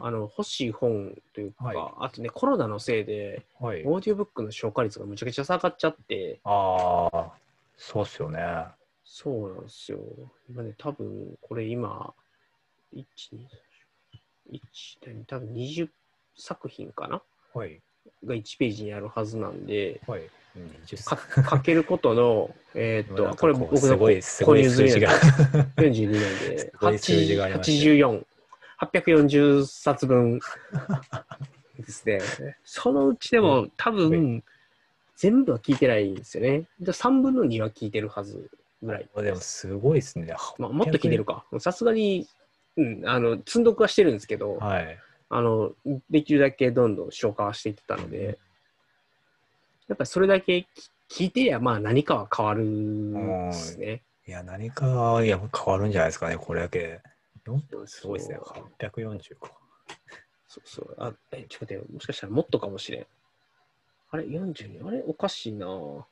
[0.00, 3.84] あの欲しい本というか、はいあとねコロナのせいではい。
[3.84, 7.32] オーディオブックの消化率がむちゃくちゃ下がっちゃってああ、
[7.76, 8.40] そうっすよね。
[9.04, 9.98] そうなんですよ。
[10.48, 12.14] 今ね多分これ今
[12.94, 13.46] 1、2、
[14.52, 14.60] 1、
[15.04, 15.90] 2多分20
[16.36, 17.20] 作品かな？
[17.52, 17.82] はい。
[18.24, 20.22] が1ページにあるはずなんで、はい。
[20.86, 25.10] 20かかけることの、 えーっと、これ僕のすごい、すごい数字が。
[25.76, 28.24] 42年 ですごい数字がありました84、
[28.80, 30.40] 840冊分
[31.78, 32.20] ですね。
[32.64, 34.44] そのうちでも多分、
[35.16, 36.64] 全部は聞いてないんですよね。
[36.80, 38.50] じゃ3分の2は聞いてるはず
[38.82, 39.08] ぐらい。
[39.16, 40.34] でもすごいですね。
[40.58, 41.44] まあ、もっと聞いてるか。
[41.60, 42.26] さすがに、
[42.76, 44.98] うん、あの、積んどくはしてるんですけど、はい。
[45.34, 45.72] あの、
[46.10, 48.38] できるだけどんどん消化はしていってたので、
[49.88, 50.66] やっぱりそれだけ聞
[51.08, 54.02] 聞いてりゃ、まあ何かは変わるんですね。
[54.26, 57.00] いや、何か、いや、変わるんじゃないですかね、これだけ。
[57.86, 58.38] すごいですね。
[58.78, 59.52] 840か。
[60.48, 60.94] そうそう。
[60.98, 63.06] あ、え、ちょっと待って、もしかしたらもっとかもしれん。
[64.10, 64.86] あれ、42?
[64.86, 66.06] あれ、おかしいなこ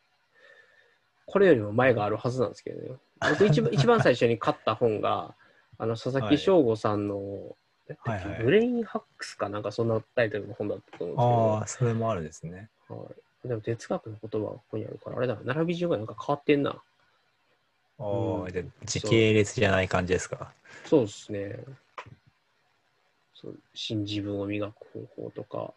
[1.38, 2.98] れよりも前があるはずなんですけどね。
[3.20, 5.34] 僕一番、 一番最初に買った本が、
[5.78, 7.56] あの、佐々木翔吾さんの、
[8.00, 12.68] はいはいブレインハックスかなんかそんなタイトルの本だったと思うんですけど、ああ、それもあるんですね。
[12.88, 12.96] は
[13.44, 16.70] い、でも哲学の言葉がここにあるから、あれだ、並び順がなんか変わってんな。
[16.70, 20.52] ああ、うんじゃあ時系列じゃない感じですか。
[20.84, 21.58] そうですね。
[23.34, 24.74] そう新自分を磨く
[25.16, 25.72] 方法とか。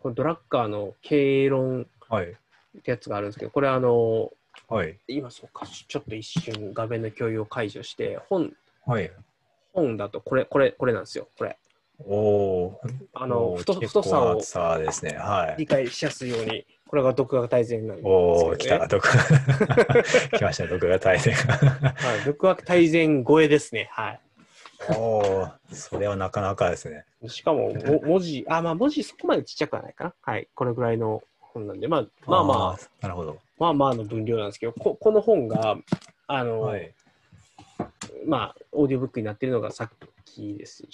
[0.00, 2.30] これドラッカーの経論はい。
[2.78, 4.32] ってやつがあるんですけど、これあの、
[4.68, 4.98] はい。
[5.08, 8.52] 今そうか、ちょっと一瞬画面の共有を解除して、本、
[8.86, 9.10] はい。
[9.74, 11.28] 本だとこれ、これ、これなんですよ。
[11.36, 11.58] これ。
[11.98, 12.80] おお。
[13.12, 15.16] あの、太太さを厚さですね。
[15.16, 15.56] はい。
[15.58, 18.58] 理解しやすいように、これが独学大全なんですけど、おお、ね。
[18.58, 18.86] 来た。
[18.86, 19.06] 毒
[20.38, 21.34] 来ました、毒が大変。
[21.34, 23.88] はい、独学大全超えですね。
[23.92, 24.20] はい。
[24.90, 27.04] おお、それはなかなかですね。
[27.28, 30.14] しかも、も文字、あ、まあ文字そこまでちっちゃくはないかな。
[30.20, 30.48] はい。
[30.54, 32.78] これぐらいの本なんで、まあまあまあ、あ。
[33.00, 33.38] なるほど。
[33.58, 35.76] まあまあの分量なんですけど、ここの本が、
[36.26, 36.92] あの、はい。
[38.26, 39.90] まあ、オーディオブックになってるのがさっ
[40.24, 40.84] きです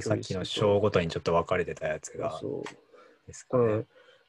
[0.00, 2.38] さっきの章ごとにちょっと分かれてたやつが。
[2.38, 2.62] そう。
[3.26, 3.84] ですかね。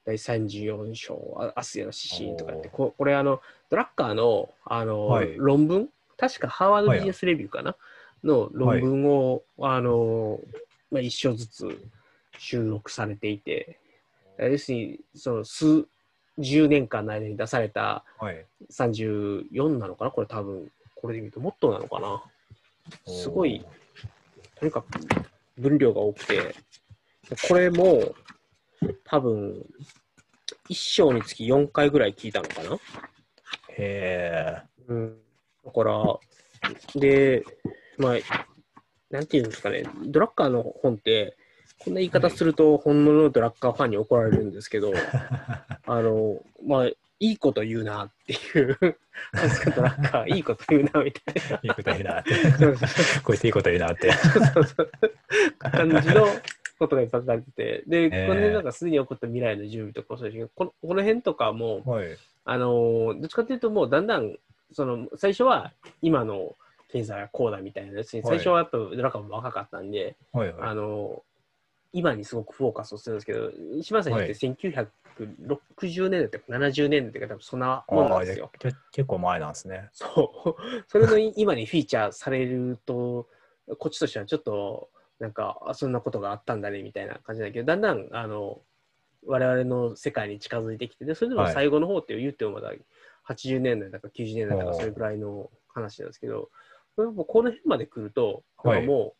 [0.06, 5.36] 第34章、あ明日への指針とかって、ここれあの、ドラッカーのあの、はい。
[5.38, 7.76] 論文、確かハーバードはいビジネスレビューかな、
[8.24, 10.40] の論文を、あの、
[10.92, 11.90] まあ、一章ずつ
[12.38, 13.80] 収録されていて、
[14.40, 15.86] 要するに、その数、
[16.40, 18.46] 10年間の間に出されたはい。
[18.72, 20.12] 34なのかな？
[20.12, 22.24] これ多分、これで見るともっとなのかな。
[23.06, 23.66] すごい
[24.60, 24.88] とにかく
[25.58, 26.56] 分量が多くて、
[27.48, 28.16] これも
[29.04, 29.66] 多分、
[30.70, 32.76] 1章につき4回ぐらい聞いたのかな。
[32.76, 32.80] へ
[33.78, 34.62] え。
[34.88, 35.18] うん。
[35.66, 36.20] だから、
[36.96, 37.44] で、
[37.98, 38.14] まあ、
[39.10, 41.38] なんていうんですかね、ドラッカーの本って、
[41.80, 44.92] こんな言い方すると本物のドラッカーファンに怒られるんですけど、
[45.86, 48.78] あの、まあ、いいこと言うなっていう、
[49.34, 51.60] なんか、なんか、いいこと言うなみたいな。
[51.64, 52.36] いいこと言うなって。
[52.36, 54.12] そうそうこいついいこと言うなって。
[54.12, 54.92] そうそう
[55.58, 56.28] 感じの
[56.78, 62.18] ことが書かれてて、で、えーこの辺なんかすでに起こった未来の準備とかもそうですけど、このこの辺とかも、はい。
[62.46, 64.38] あのーどっちかというと、もうだんだん、
[64.72, 66.56] その、最初は今の
[66.90, 70.70] 経済はこうだみたいなやつに、はい最初はやっぱドラカも若かったんで、はいはい。
[70.70, 71.24] あの
[71.94, 78.52] 今にすごくフォーカスをするんですけど、一番最初って1960年代とか70年代とか多分そんなもんなんですよ。
[78.92, 79.90] 結構前なんですね。
[79.94, 80.62] そう。
[80.88, 83.28] それの今にフィーチャーされると、
[83.78, 88.62] こっちとしてはちょっと、なんか、あそんなことがあったんだねみたいな感じだけど、だんだん、あの、
[89.26, 92.72] 我々の世界に近づいてきて、でそれでもはい最後の方って言ってもまだ
[93.28, 96.50] 80年代だか90年代だかそれぐらいの話なんですけど、
[96.96, 99.16] これもうこの辺まで来ると、はいも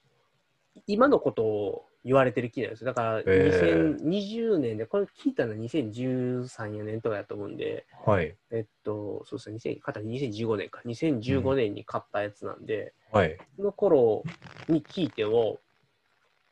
[0.76, 2.86] う、今のことを言われてる気なんですよ。
[2.86, 8.34] だから、え2020年で、これ聞いたのは2013、4年とかだと思うんで、はい。
[8.50, 13.38] えっと、そうですね、2000買ったの2015年か、2015年に買ったやつなんで、はい。
[13.58, 14.24] その頃
[14.70, 15.60] に聞いても、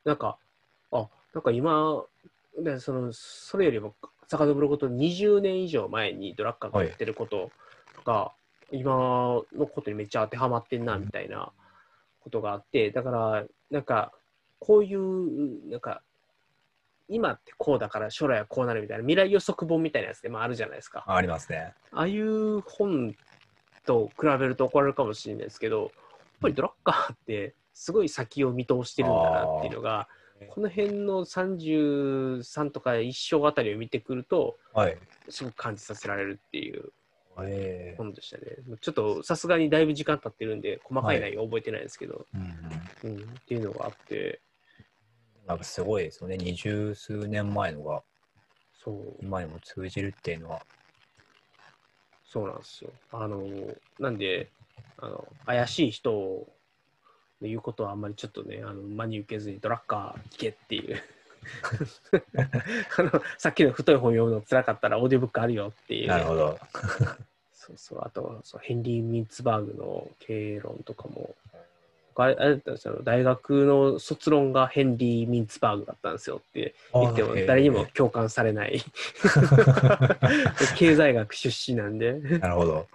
[0.04, 0.38] なんか、
[0.92, 2.04] あ、なんか今、
[2.58, 3.96] でそのそれよりも
[4.28, 7.50] 遡ること20年以上前にドラッカーが言ってること
[8.04, 8.34] が、
[8.72, 8.92] 今
[9.54, 11.54] のことにめっちゃ当てはまってんなみたいな
[12.20, 14.12] ことがあって、だから、なんか、
[14.60, 16.02] こういう、なんか、
[17.08, 21.04] 今ってこうだから将来はこうなるみたいな未来予測本みたいなやつでもあるじゃないですか。
[21.08, 21.74] ありますね。
[21.92, 23.16] ああいう本
[23.86, 25.90] と比べると怒られるかもしれないですけど、やっ
[26.42, 30.08] ぱりドラッカーってすごい先を見通してるんだなっていうのが、
[30.50, 34.98] この辺の33とか一章あたりを見てくると、はい。
[35.30, 36.92] すごく感じさせられるっていう
[37.44, 38.44] えー本でしたね。
[38.80, 44.40] ちょっとさすがにだいぶ時間経ってるんで、細かい内容覚えてないですけど、うんうんうん、っていうのがあって、
[45.48, 46.38] なんかすごいですよね。
[46.38, 48.02] 二十数年前のが
[48.86, 50.62] そう、今にも通じるっていうのは。
[52.24, 52.92] そうなんですよ。
[53.12, 53.44] あの、
[54.00, 54.52] なんで、
[54.98, 56.48] あの怪しい人を
[57.42, 61.02] 言うことはあんまりちょっとね、あの真に受けずにドラッカー聞けっていう。
[62.98, 66.08] あのさっきの太い本読むの辛かったらオーディオブックあるよっていう。
[66.08, 66.60] なるほど。
[67.54, 68.02] そうそう。
[68.04, 71.36] あとそう、ヘンリー・ミンツバーグの経営論とかも。
[72.24, 78.82] あれあれだったんですよ大学の卒論がヘンリー・ミンツバーグだったんですよって言っても誰にも共感されない。
[80.78, 82.14] 経済学出身なんで。
[82.40, 82.74] なるほど。
[82.76, 82.88] はい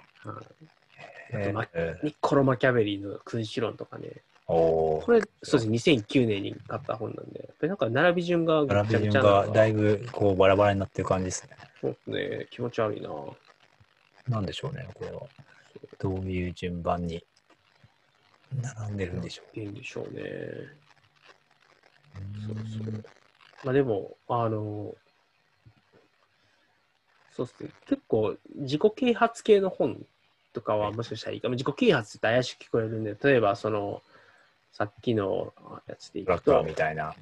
[1.32, 4.10] あとマえーニッコロ・マキャベリーの君主論とかね。
[4.46, 11.56] これ、そうですね、2009年に買った本なんで、やっぱりなんか並び順がぐ並ちゃび順がぐちゃなのだいぶこうバラバラになってる感じですね。
[11.80, 13.10] そうですね、気持ち悪いな。
[14.28, 15.22] なんでしょうね、これは。
[16.00, 17.22] どういう順番に
[18.52, 20.22] 並んでるんでしょいいんでしょうね。
[20.22, 20.78] う。
[22.40, 23.04] そうそう。
[23.62, 24.94] まあでも、あの、
[27.30, 30.04] そうですね、結構自己啓発系の本
[30.52, 31.54] とかはもしかしたらいいかも。
[31.54, 34.02] 自己啓発って怪しく聞こえるんで、例えばその、
[34.72, 35.54] さっきの
[35.86, 37.16] やつでいくとブラッカーみ、たいな。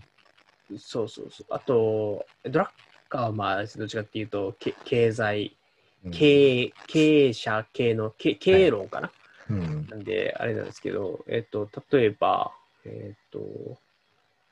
[0.78, 1.46] そうそうそう。
[1.50, 2.68] あと、ドラッ
[3.08, 5.56] カーはまあ、どっちかっていうと、け経済、
[6.04, 9.12] うん経営経営者系の経経営論かな、
[9.50, 9.86] うん。
[9.88, 12.52] なんで、あれなんですけど、えっと、例えば、
[12.84, 13.40] えっと、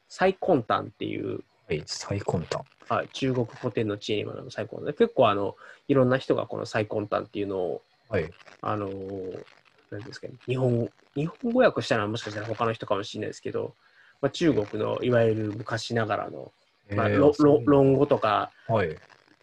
[0.09, 2.62] 最根端っていう、はい、最根端。
[2.88, 4.94] はい、中国古典の知恵に学ぶ最根端。
[4.94, 5.56] 結構あの、
[5.88, 8.30] いろんな人がこの最根端っていうのを、はい。
[8.62, 8.92] あのー、
[9.90, 13.74] なんですかね、日本、日本語訳したのはもしかしたら他の人かもしれないですけど、
[14.20, 16.52] まあ、中国のいわゆる昔ながらの、
[16.90, 18.96] まあ、論語とかはい。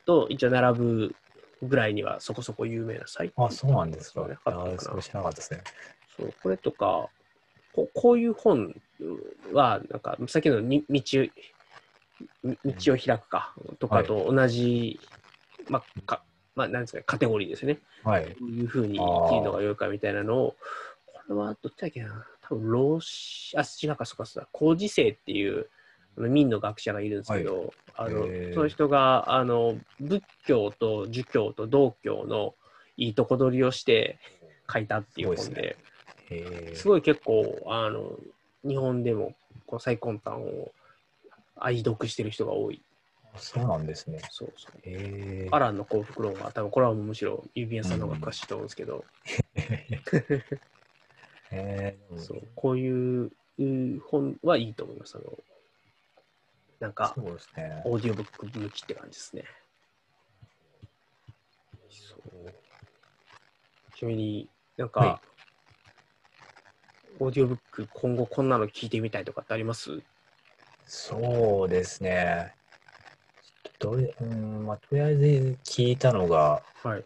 [0.05, 1.15] と一応並ぶ
[1.63, 4.21] ぐらいにはそこそこ有名な最あ、そうなんですか。
[4.21, 5.61] そうねいやーそれ知らなかったですね。
[6.17, 7.09] そうこれとか
[7.73, 8.79] こ、こういう本
[9.51, 11.01] は、なんか、さっきのに道
[12.43, 14.99] み道を開くかとかと同じ、
[15.67, 16.23] まあ、か、
[16.55, 17.79] まあ、なんですか、カテゴリーですね。
[18.03, 18.25] はい。
[18.39, 20.55] どういうふうに生きるのが良いかみたいなのを、
[21.05, 25.67] これはどっちだっけな、多分老子、あ、違うか、そうか、そうだ、孔子生っていう
[26.17, 32.55] 民の学者がいるんですけど、あのへーその人があの仏教と儒教と道教の
[32.97, 34.19] いいとこ取りをして
[34.71, 35.77] 書いたっていう本で、
[36.29, 38.17] えーすごい結構、あの
[38.67, 40.71] 日本でもこの最根端を
[41.55, 42.81] 愛読してる人が多い。
[43.35, 44.19] そうなんですね。
[44.29, 44.79] そうそう。
[44.83, 49.05] えアランの幸福論は、多分これはむしろ指輪さんの方が詳しいと思うんですけど、
[51.51, 55.17] えー、 そうこういういう本はいいと思います。
[55.17, 55.37] あの
[56.83, 57.81] なんかそ、うですね。
[57.85, 59.45] オーディオブック向きって感じですね。
[61.89, 62.53] そう
[63.95, 65.21] ちなみになんか、は
[67.21, 70.01] オーディオブック今後こんなの聞いてみたいとかってあります？
[70.85, 72.53] そうですね。
[73.79, 77.03] どれ、うん、まあ、とりあえず聞いたのが、はい。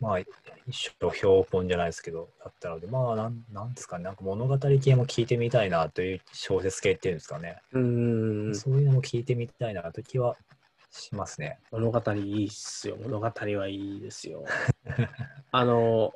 [0.00, 0.18] まあ、
[0.66, 7.58] 一種標本じゃないですけど、だったので、まあ、なんなんですかね、なんか物語系も聞いてみたいなという小説系っていうんですかね。
[7.72, 8.54] うーん。
[8.54, 10.36] そういうのも聞いてみたいなと気は
[10.90, 11.58] しますね。
[11.70, 12.96] 物語いいっすよ。
[13.02, 14.44] 物語はいいですよ。
[15.52, 16.14] あの、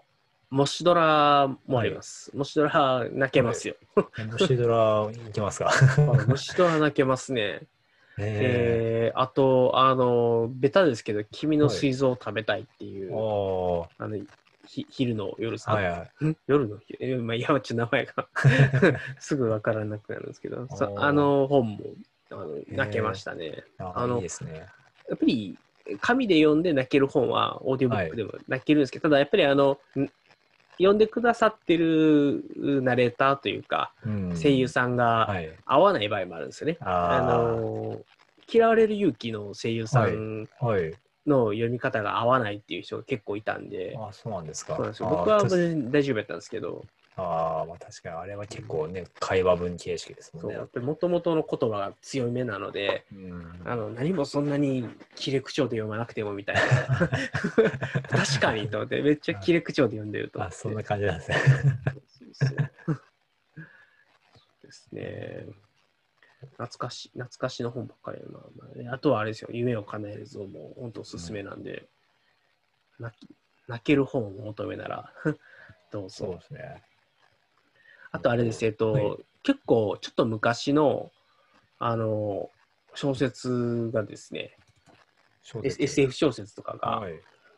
[0.51, 2.35] もしドラもあります。
[2.37, 3.75] もしドラ泣けますよ。
[4.31, 5.71] もしドラいきますか？
[5.99, 7.63] あ もしドラ泣けますね。
[8.19, 14.19] ええー、あと、あの、ベタですけど、君の膵臓を食べたいっていう、ー、おあの、
[14.67, 16.25] ひ昼の夜ーさ、はいはい。
[16.25, 16.37] ん？
[16.47, 16.79] 夜の？
[16.79, 18.29] 日、えまあ、いや、ちょっと名前が
[19.19, 21.81] すぐわからなくなるんですけど、 さあの本も
[22.31, 23.65] あの泣けましたね。
[23.79, 24.29] ああのね。
[25.09, 25.59] やっぱり
[26.01, 29.79] 紙で読んで泣ける本はオーディオブックでも泣けるんですけど、ただやっぱりあの
[30.75, 32.45] ん読んでくださってる
[32.83, 35.51] ナレーターというか、うん声優さんがはい。
[35.65, 36.77] 合わない場合もあるんですよね。
[36.81, 38.01] ああの
[38.53, 40.93] 嫌われる勇気の声優さんあ、はい。
[41.27, 44.77] の読み方が合わないっていう人が結構いたんで、あそうなんですか。
[44.77, 46.85] そうなんですよあー僕は大丈夫やったんですけど、
[47.17, 50.69] あーまあ確かにあれは結構ね、会話文形式ですもんねそうやっ。
[50.69, 56.63] ぱり元々の言葉が強めなので、うんあの何もそんなに切れ口調で読まなくてもみたいな。
[58.11, 60.51] 確かにと思って、めっちゃ切れ口調で読んでると思あ。
[60.51, 61.37] そんな感じなんですね。
[64.63, 65.47] ですね。
[66.53, 68.39] 懐かしい、懐かしの本ばっかりやな。
[68.57, 71.87] まあねあとはあれですよ、夢を叶えるぞも本当おすすめなんで、
[72.99, 73.29] 泣き
[73.67, 75.13] 泣ける本を求めなら
[75.91, 76.17] どうぞ。
[76.27, 76.83] そうですね。
[78.15, 81.11] あとあれです、えっと、はい結構ちょっと昔の、
[81.79, 82.49] あの、
[82.95, 84.57] 小説がですね、
[85.63, 87.13] SF 小説とかが、はい。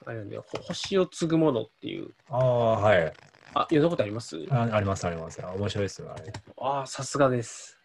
[0.04, 3.12] あれなんで、ほ星を継ぐものっていう、ああ、はい。
[3.54, 4.36] あ、読んだことあります？
[4.50, 5.40] ああります、あります。
[5.40, 6.32] 面白いですよ、あれ。
[6.58, 7.78] ああ、さすがです。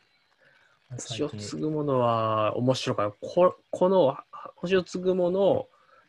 [0.89, 3.17] 星を継ぐものは面白かった。
[3.21, 4.17] ここの
[4.55, 5.67] 星を継ぐもの、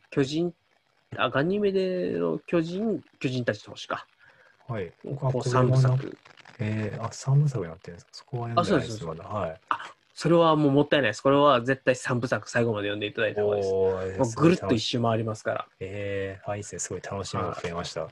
[0.08, 0.54] 巨人、
[1.18, 4.06] あ、ガニメデの巨人、巨人たちの星か。
[4.66, 4.90] はい。
[5.02, 6.16] こう三部作。
[6.62, 8.10] えー、あ、三部作になってるんですか？
[8.12, 9.24] そこは読んでないです、まだ。
[9.24, 9.60] はい。
[10.14, 11.22] それはもうもったいないです。
[11.22, 13.74] これは絶対三部作最後まで読んでいただいた方がいいです。
[13.74, 15.66] おーもうぐるっと一す周回りますから。
[15.80, 16.78] えー、あ、いいですね。
[16.78, 18.08] すごい楽しみが増えました。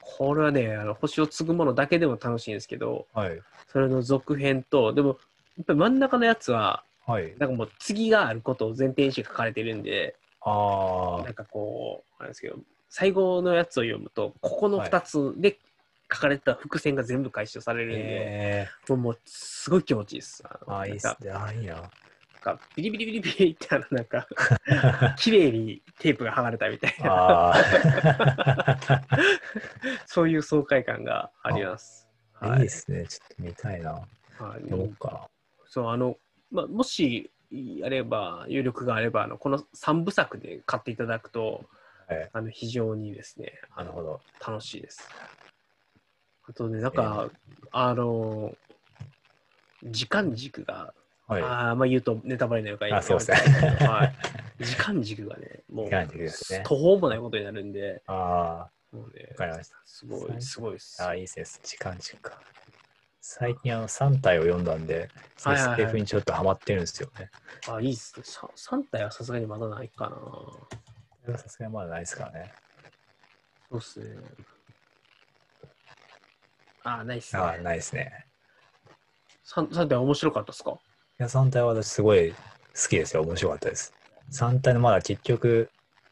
[0.00, 3.40] これはね、あの星を継ぐものだけでも楽しいんですけど、はい。
[3.68, 5.08] それの続編と、でも、
[5.56, 7.34] やっぱり真ん中のやつは、はい。
[7.38, 12.56] なんかもう次があることを前提にして書かれてるんで、あなんかこう、あれですけど、
[12.90, 15.58] 最後のやつを読むと、ここの2つで
[16.12, 17.86] 書かれた伏線が全部回収されあ。
[17.86, 20.42] るんで、えもうもうすごい気持ちいいです。
[20.46, 21.30] あー、あ、いいっすね。
[21.30, 21.90] あ、いいな。
[22.42, 24.26] かビリビリビリビリってあのなんか、
[25.16, 29.00] 綺麗にテープが剥がれたみたいな、ああ。
[30.06, 32.08] そういう爽快感があります。
[32.42, 33.06] いいですね。
[33.06, 33.92] ちょっと見たいな。
[33.92, 34.06] はい
[34.62, 35.30] 読もうか
[35.66, 36.18] そう、あの、
[36.50, 37.30] まあ、もし、
[37.84, 41.64] あれば、有力があれば、あのこの3部作で買っていただくと、
[42.08, 44.20] はいあの非常にですね、あのなるほど。
[44.46, 45.08] 楽しいです。
[46.48, 47.30] あとね、なんか、
[47.70, 48.54] あの、
[49.84, 50.94] 時間軸が、
[51.26, 51.42] はい。
[51.42, 53.36] ああ、まあ言うとネタバレになるからあそうですね
[53.86, 54.14] はい。
[54.64, 56.08] 時間軸がね、もう、ね
[56.64, 61.08] 途方もないことになるんで、あもうねわかりましたすごい、すごいですあ、。
[61.08, 61.60] あいいです。
[61.62, 62.40] 時間軸か。
[63.20, 65.08] 最近あの3体を読んだんで、
[65.44, 67.30] はいはいはい SF にちょっとハマってるんですよね。
[67.68, 68.24] あ、いいっすね。
[68.26, 70.10] さ3体はさすがにまだないか
[71.26, 71.38] な。
[71.38, 72.52] さすがにまだないですからね。
[73.70, 74.16] そうっすね。
[76.84, 77.62] あ、ないっすああ、ね。
[77.62, 78.26] ないですね。
[79.44, 80.70] 3, 3体は面白かったっすか？
[80.70, 80.74] い
[81.18, 82.36] や、3体は私すごい好
[82.88, 83.22] きですよ。
[83.22, 83.94] 面白かったです。
[84.30, 85.70] 3体のまだ結局、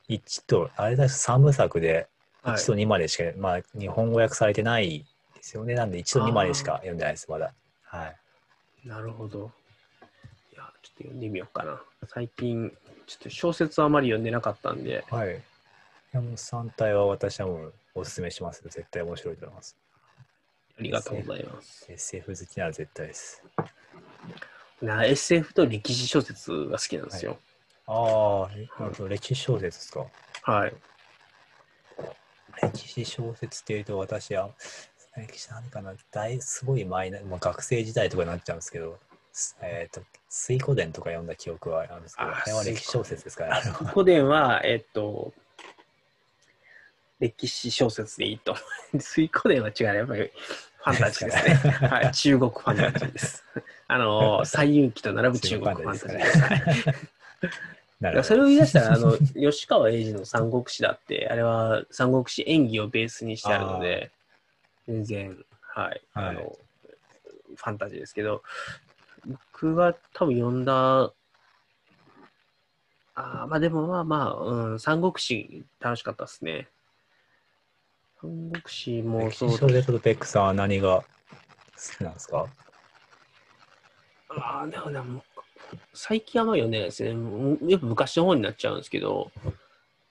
[0.08, 2.08] 1と、あれだ3部作で
[2.42, 5.74] はい1と2までしか、まあ日本語訳されてないですよね。
[5.74, 7.54] なんで1と2までしか読んでないです、まだ。
[7.82, 8.88] はい。
[8.88, 9.50] なるほど。
[10.52, 11.80] いや、ちょっと読んでみようかな。
[12.08, 12.70] 最近、
[13.06, 15.36] ちょっと小説はあまり読んでなかったんで、はい。
[15.36, 15.40] い
[16.12, 18.62] やもう3体は私はもうおすすめします。
[18.64, 19.76] 絶対面白いと思います。
[20.80, 21.86] ありがとうございます。
[21.92, 23.42] SF 好きなら絶対です。
[24.80, 27.38] な SF と歴史小説が好きなんですよ。
[27.86, 28.48] ああ、
[28.82, 30.06] なるほど歴史小説ですか？
[30.42, 30.74] はい。
[32.62, 34.50] 歴史小説っていうと私は
[35.16, 38.98] 歴史何かな大すごい前な、まあ、学生時代とかになっちゃうんですけど、
[39.32, 40.00] すえっ、と
[40.30, 45.34] 水古伝とか読んだ記憶はあるんですけどああれは歴史小説ですからあれは古典は、えっと、
[47.18, 48.56] 歴史小説でいいと。
[48.98, 49.98] 水古典は違うね。
[49.98, 50.30] やっぱり
[50.82, 51.54] ファンタジーですね。
[51.88, 52.12] はい。
[52.12, 53.44] 中国ファンタジーです。
[53.88, 56.24] あの、西遊記と並ぶ中国ファンタジーで
[58.22, 58.24] す。
[58.28, 64.10] それを言い出したら、あの、吉川英治の三国志だって、あれは三国志演技をベースにしてあるので、
[64.86, 66.56] 全然、はい、あはいの、
[67.56, 68.42] ファンタジーですけど、
[69.26, 71.12] 僕が多分読んだ
[73.14, 76.68] ああ、まあでもまあまあ、うん、三国志楽しかったですね。
[78.22, 81.04] 三国志も歴そう史書でちょっとベックさんは何が好
[81.98, 82.46] きなんですか？
[84.28, 85.22] ああ、でもね、もう
[85.94, 87.10] 最近あんま読んでないですね。
[87.68, 89.32] やっぱ昔の方になっちゃうんですけど、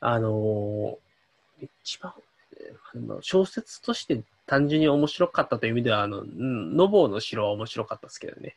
[0.02, 2.14] あのー一番、
[3.22, 8.56] 小説として単純に面白かったという意味では、あの、うんノボーの城は面白かったですけどね。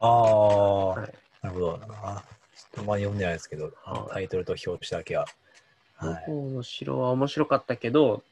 [0.00, 1.80] ああ、はいなるほど。
[2.02, 2.22] あ
[2.54, 3.72] ちょっとまだ読んでないですけど、
[4.10, 5.26] タイトルと表紙だけは。
[6.02, 8.22] ノはい、ボーの城は面白かったけど、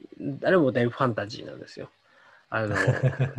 [0.42, 1.88] あれもだいぶファンタジーなんですよ。
[2.50, 2.76] あの、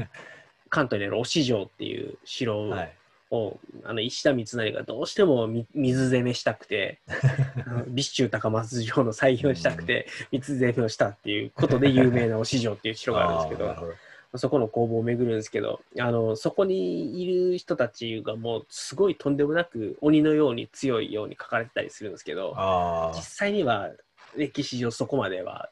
[0.69, 2.93] 関東にある忍城っていう城を、はい。
[3.31, 6.99] をあの石田三成がどうしてもみ水攻めしたくて
[7.87, 13.97] 備中高松城の再現をしたくて水攻めをしたっていうことで有名な忍城っていう城があるんですけど
[14.37, 23.89] そこの工房を巡るんですけどあのそこにいる人たちがもうすごいとんでもなく鬼のように強いように書かれてたりするんですけどあ実際には
[24.37, 25.69] 歴史上そこまでは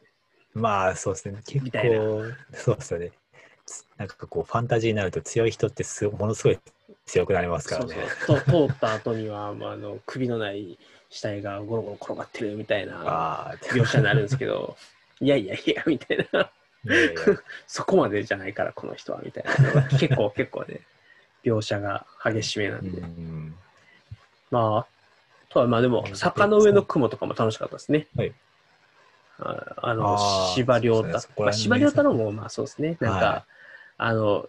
[0.56, 1.42] ーまあそうですね。
[1.46, 3.12] 結構、そうですよね。
[3.98, 6.60] なんかこう、ファンタジーになると強い人ってすものすごい
[7.06, 7.94] 強くなりますからね。
[8.28, 10.78] そうそうと通った後には、まあ、あの首のない
[11.10, 14.76] 死体がゴロゴロ転がってるみたいな描写になるんですけど、
[15.22, 16.52] いやいやいや、みたいな、
[16.86, 17.26] いやいや
[17.68, 19.82] そこまでじゃないから、この人は、みたいな。
[19.98, 20.82] 結構、 結構ね、
[21.44, 23.02] 描写が激しめなんうで。
[23.02, 23.56] ん。
[24.52, 24.86] まあ、あ
[25.50, 28.08] とは、まあでも、坂の上の雲とかも楽しかったですね。
[28.18, 28.34] はい。
[29.40, 30.18] ああの、
[30.54, 31.28] 司馬遼太。
[31.42, 32.98] ま司馬遼太郎も、まあそうですね。
[33.00, 33.44] なんか、はい。
[33.98, 34.48] あの、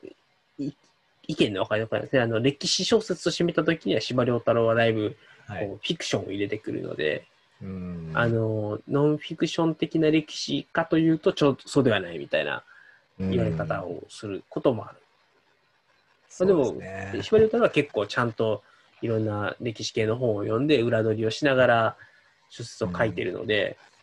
[0.58, 0.72] い
[1.26, 2.20] 意見の分かりよくないですね。
[2.20, 5.16] あの、歴史小説として見たときには、司馬遼太郎はだいぶ、
[5.46, 7.26] フィクションを入れてくるので、
[7.62, 8.10] うん。
[8.14, 12.62] あの、ノンフィクション的な歴史かというと、ちょっとそうではないみたいな
[13.18, 14.98] 言われ方をすることもある。
[16.28, 16.64] そうでも
[17.22, 18.64] 司馬遼太郎は結構ちゃんと
[19.02, 21.96] いろんな歴史系の本を読んで裏取りをしながら
[22.48, 23.93] 小説を書いてるので、だか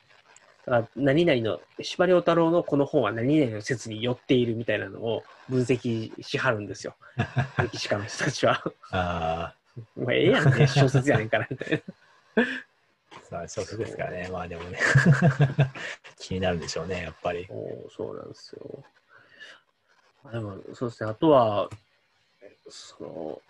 [0.68, 6.96] ら何々の司馬遼太郎のこの本は何々の説に寄っているみたいなのを分析しはるんですよ
[7.58, 8.64] 歴史家の人たちは。
[8.92, 9.56] あ
[9.96, 11.84] もうええやんね小説やねんからみたい
[13.32, 13.40] な。
[13.44, 14.30] あ、そう小説ですからね。
[14.32, 14.78] まあでもね、
[16.20, 17.48] 気になるんでしょうね、やっぱり。
[17.50, 18.84] おそうなんですよ。
[20.26, 21.68] あでもそうですねあとは
[22.70, 23.42] その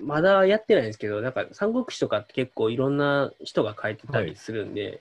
[0.00, 5.00] まだやってないんですけど、なんか三国志とかって結構いろんな人が書いてたりするんで、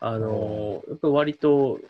[0.00, 1.80] あの、やっぱり割と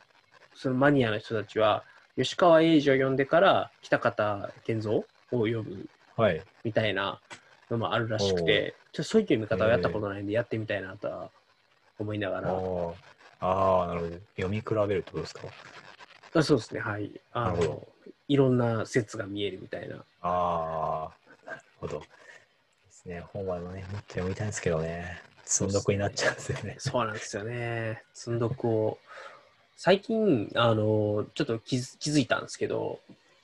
[0.55, 1.85] そのマニアの人たちは、
[2.17, 5.87] 吉川英治を読んでから北方健三を読む
[6.17, 6.41] はい。
[6.65, 7.21] みたいな
[7.71, 11.31] のもあるらしくて、ちょっとそういう読み方をやったことないんで、やってみたいなとは
[11.99, 14.17] 思いながら、ああ、なるほど。
[14.37, 15.43] 読み比べるってことですか？
[16.35, 17.11] あそうですね、はい。
[17.33, 17.87] あの
[18.29, 19.97] いろんな説が見えるみたいな。
[20.23, 21.11] ああ、
[21.47, 22.01] なるほど。
[22.01, 22.07] で
[22.91, 23.21] すね。
[23.33, 25.21] 本はね、もっと読みたいんですけどね。
[25.47, 26.75] 積んどくになっちゃうんですよね。
[26.79, 28.03] そうなんですよね。
[28.13, 28.99] 積んどくを。
[29.77, 32.99] 最近、あの、ちょっと気づ気づいたんですけど、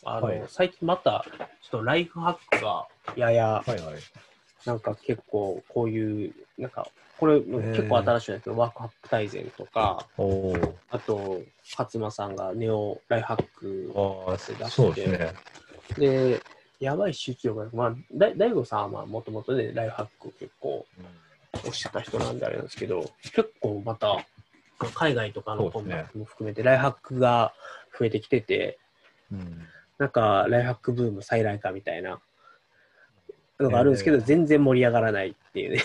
[0.05, 3.81] あの、はい最近また、ちょっとライフハックが、やや、はいはい。
[4.67, 6.89] なんか結構こういう、なんか、
[7.19, 10.05] これ結構新しいんですけど、ワークハック大全とか。
[10.91, 11.41] あと、
[11.79, 15.35] 勝間さんがネオライフハックああ、出してそうですね。
[15.99, 16.43] で、
[16.81, 20.85] やばい集中力が、まあ、だ大悟さんはまあもともとね、ライフハックを結構
[21.53, 24.25] 推してた人なんであれなんですけど、結構また、
[24.95, 26.21] 海外とかの本そうですね。
[26.21, 27.55] も含めて、ライフハックが
[27.99, 28.79] 増えてきてて、
[29.31, 29.67] うん。
[29.99, 32.21] なんか、ライフハックブーム再来かみたいな
[33.61, 34.23] のがあるんですけど、えー。
[34.25, 35.83] 全然盛り上がらないっていうね。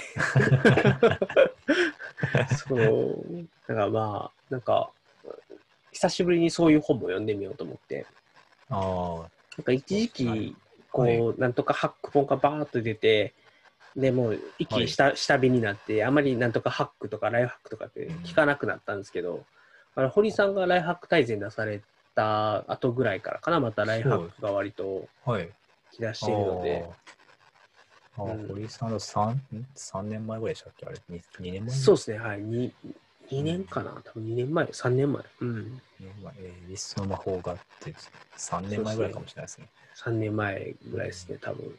[2.68, 3.26] そう、
[3.68, 4.90] なんかまあ、なんか、
[5.92, 8.06] 久しぶりにそういう本も読んでみようと思って、
[8.70, 9.26] あ
[9.58, 10.56] なんか一時はい期、
[10.92, 13.34] こう、はいなんとかハック本がバーッと出て、
[13.98, 19.44] でもう一気に下,、下火になって、あまりなんとかハックとかライフハックとかって聞かなくなったんですけど、
[19.96, 21.82] あの堀さんがライフハック大全出され
[22.16, 25.08] た後ぐらいからかな、またライフハックが割と。
[25.92, 26.86] 来だしているので、
[28.18, 29.36] あ堀井さんの 3,
[29.74, 30.86] 三年前ぐらいでしたっけ？
[30.86, 31.76] あれ？2, 2年前？
[31.76, 32.72] そうですね、はい、2,
[33.30, 35.64] 2年かな、多分2年前、3年前、うん、2
[36.02, 37.96] 年前、えー、リストの魔法があって
[38.38, 39.68] 3年前ぐらいかもしれないですね。
[39.96, 41.78] 3年前ぐらいですね、多分。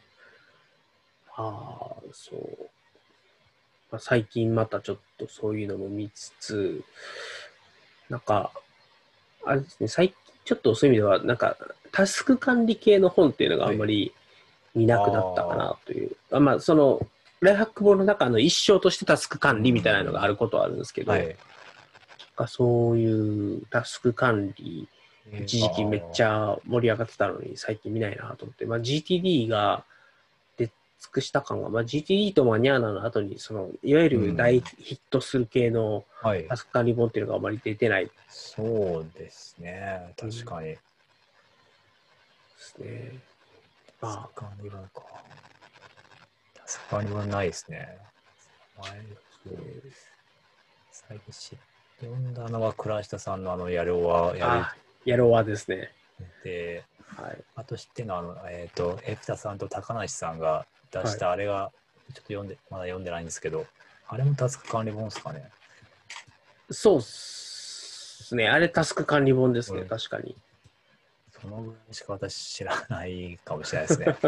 [1.39, 2.41] ああ、そう。
[3.91, 6.83] まあ、最近またちょっとそういうのも見つつ、
[8.11, 8.51] なんか、
[9.45, 11.57] あれですね、最近ちょっとそういう意味では、なんか、
[11.93, 14.13] タスク管理系の本っていうのがあんまり
[14.75, 16.17] 見なくなったかなという。
[16.33, 17.07] あまあ、その、
[17.41, 21.37] ライフハック本の中の一章としてタスク管理みたいなのがあることはあるんですけど、はい。
[22.49, 24.89] そういうタスク管理、
[25.33, 26.53] 一時期めっちゃ。
[26.53, 29.98] ゃ盛り上がってたのに最近見ないなと思って、まあ、GTD が出
[31.01, 36.57] 尽くした感が、まあ、GTD とマニアーナの後に、その、いわゆる大ヒットする系のはいタ。
[36.57, 38.63] スク管理本っていうのがあまり出てないでそ
[39.01, 40.13] うですね。
[40.19, 40.77] 確かに。
[42.57, 43.13] すね。
[44.01, 45.03] まあ、タスク管理本か。
[46.55, 47.99] タスク管理本ないですね。
[48.81, 48.91] 前
[50.91, 51.57] 最近知
[52.01, 55.93] 読んだのは倉下さんのあのやるはやあ、やろうはですね。
[56.21, 56.85] るで、
[57.17, 57.45] はい。
[57.57, 61.71] あと知ってるのはあの、えっ、と、エプタさんと高梨さんが出したあれが、
[62.09, 63.67] ちょっと読んで、まだ読んでないんですけど、
[64.09, 65.51] あれもタスク管理本ですかね。
[66.71, 68.49] そうっすね。
[68.49, 70.37] あれタスク管理本ですね、うん確かに。
[71.41, 74.17] そのぐらいしか私知らないかもしれないですね。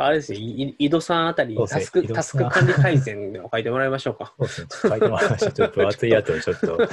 [0.00, 4.32] あれですよ、い井戸さんあたりタスク、タスク管理改善を書いてもらいましょうか。
[4.38, 4.68] そうですね。
[4.68, 5.52] ちょっと書いてもらいましょう。
[5.52, 6.66] ちょっと分厚いやつをちょっと。
[6.68, 6.86] ちょっ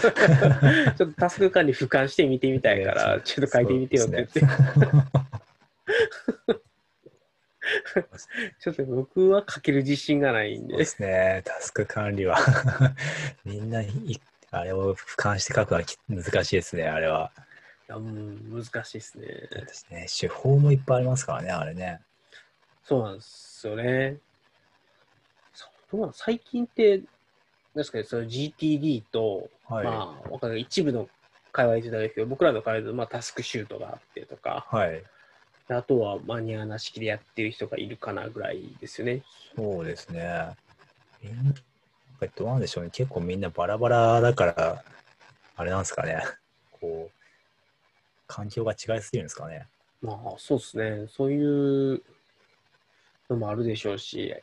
[0.96, 4.42] とタスク管理俯瞰して見てみたいから、ちょっと書いてみてよって言って。
[8.60, 10.86] ちょっと僕は書ける自信がないんでそうで。
[10.86, 11.42] すね。
[11.46, 12.38] タスク管理は
[13.44, 13.90] みんない
[14.52, 17.32] あれを俯瞰して書くのはき難しいですね、あれは。
[17.90, 19.28] うん、難しいですね。
[19.28, 20.08] ですね。
[20.20, 22.02] 手法もいっぱいありますからね、あれね。
[22.84, 24.20] そうなんですよね。
[26.14, 27.04] 最近って、なん
[27.76, 29.86] ですかね、その GTD と、はい。
[29.86, 31.10] まあ、一部の
[31.52, 35.04] 会話言ってたんですけど、僕らの会話で、まあ、タスクシュートがあってとか、はい。
[35.68, 39.24] あとはマニアな式でやってる人がいるかなぐらいですよね。
[39.56, 40.56] そうですね。
[41.24, 41.54] みんな、
[42.36, 42.92] どうなんでしょうね。
[42.92, 44.84] 結構みんなバラバラだから、
[45.56, 46.22] あれなんですかね。
[46.72, 47.22] こう、
[48.28, 49.68] 環境が違いすぎるんですかね。
[50.02, 51.08] まあ、そうですね。
[51.10, 52.02] そういう
[53.30, 54.36] のもあるでしょうし、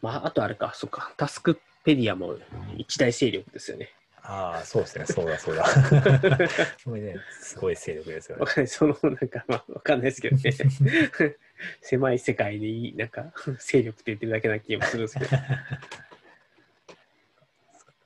[0.00, 2.36] まあ、あとあれか、そっか、タスクペディアも
[2.76, 3.90] 一大勢力ですよね。
[4.28, 5.06] ああ、そうですね。
[5.06, 5.64] そうだ、そうだ。
[6.82, 8.46] それね、すごい勢力ですよねわ。
[8.48, 10.50] かんない、その、なんか、まあ、わかんないですけどね。
[11.80, 15.30] 狭い世界でいい、なんか、勢力って言ってるだけな気もするんですけど。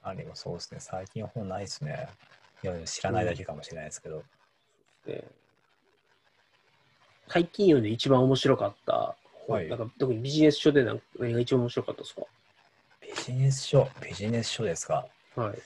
[0.02, 0.80] あれもそうですね。
[0.80, 2.08] 最近本ないですね。
[2.62, 4.22] いや、知らないだけかもしれないですけど。
[5.06, 5.24] で
[7.28, 9.14] 最近読んで一番面白かった
[9.46, 12.22] 本、はいなんか特にビジネス書で何何が一番面白かったですか？
[13.00, 15.06] ビジネス書、ビジネス書ですか。
[15.36, 15.58] はい。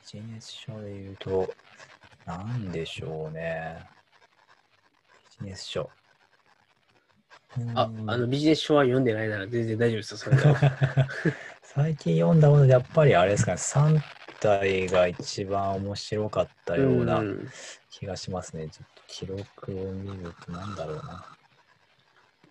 [0.00, 1.54] ビジネス書で言うと、
[2.24, 3.78] なんでしょうね。
[5.18, 5.90] ビジネス書。
[7.74, 10.56] あう、んあの、ビジネス書は読んでないなら全然大丈夫ですよ、それでは。
[11.62, 14.00] 最近読んだもので、やっぱりあれですかね、3
[14.40, 17.50] 体が一番面白かったようなうん
[17.90, 18.68] 気がしますね。
[18.70, 21.36] ちょっと記録を見ると、なんだろうな。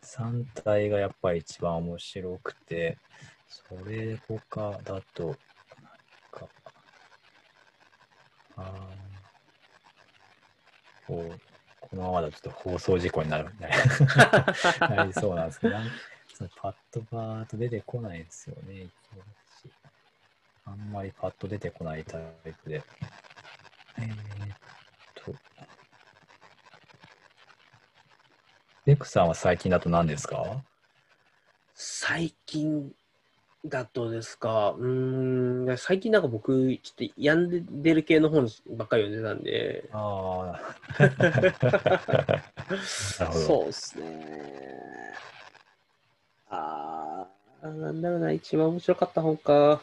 [0.03, 2.99] 3体がやっぱり一番面白くて、
[3.47, 5.39] それ他だと、
[5.81, 5.91] なん
[6.31, 6.47] か、
[8.59, 11.39] あーこう、
[11.81, 15.77] このままだとちょっと放送事故になる なりそうなんですけど、
[16.35, 18.87] そのパッとバーっと出てこないんですよね。
[20.65, 22.83] あんまりパッと出てこないタイプで。
[23.97, 24.17] えーっ
[25.15, 25.35] と。
[28.85, 30.63] レクさんは最近だと何ですか？
[31.73, 32.93] 最近
[33.65, 41.19] だとですか、うーん、最近なんか僕、ちょっと病んでる系の本ばっかり読んでたんで、ああ。
[43.33, 44.79] そうですね。
[46.49, 47.27] あ
[47.61, 49.81] あ、なんだろうな、一番面白かった本か。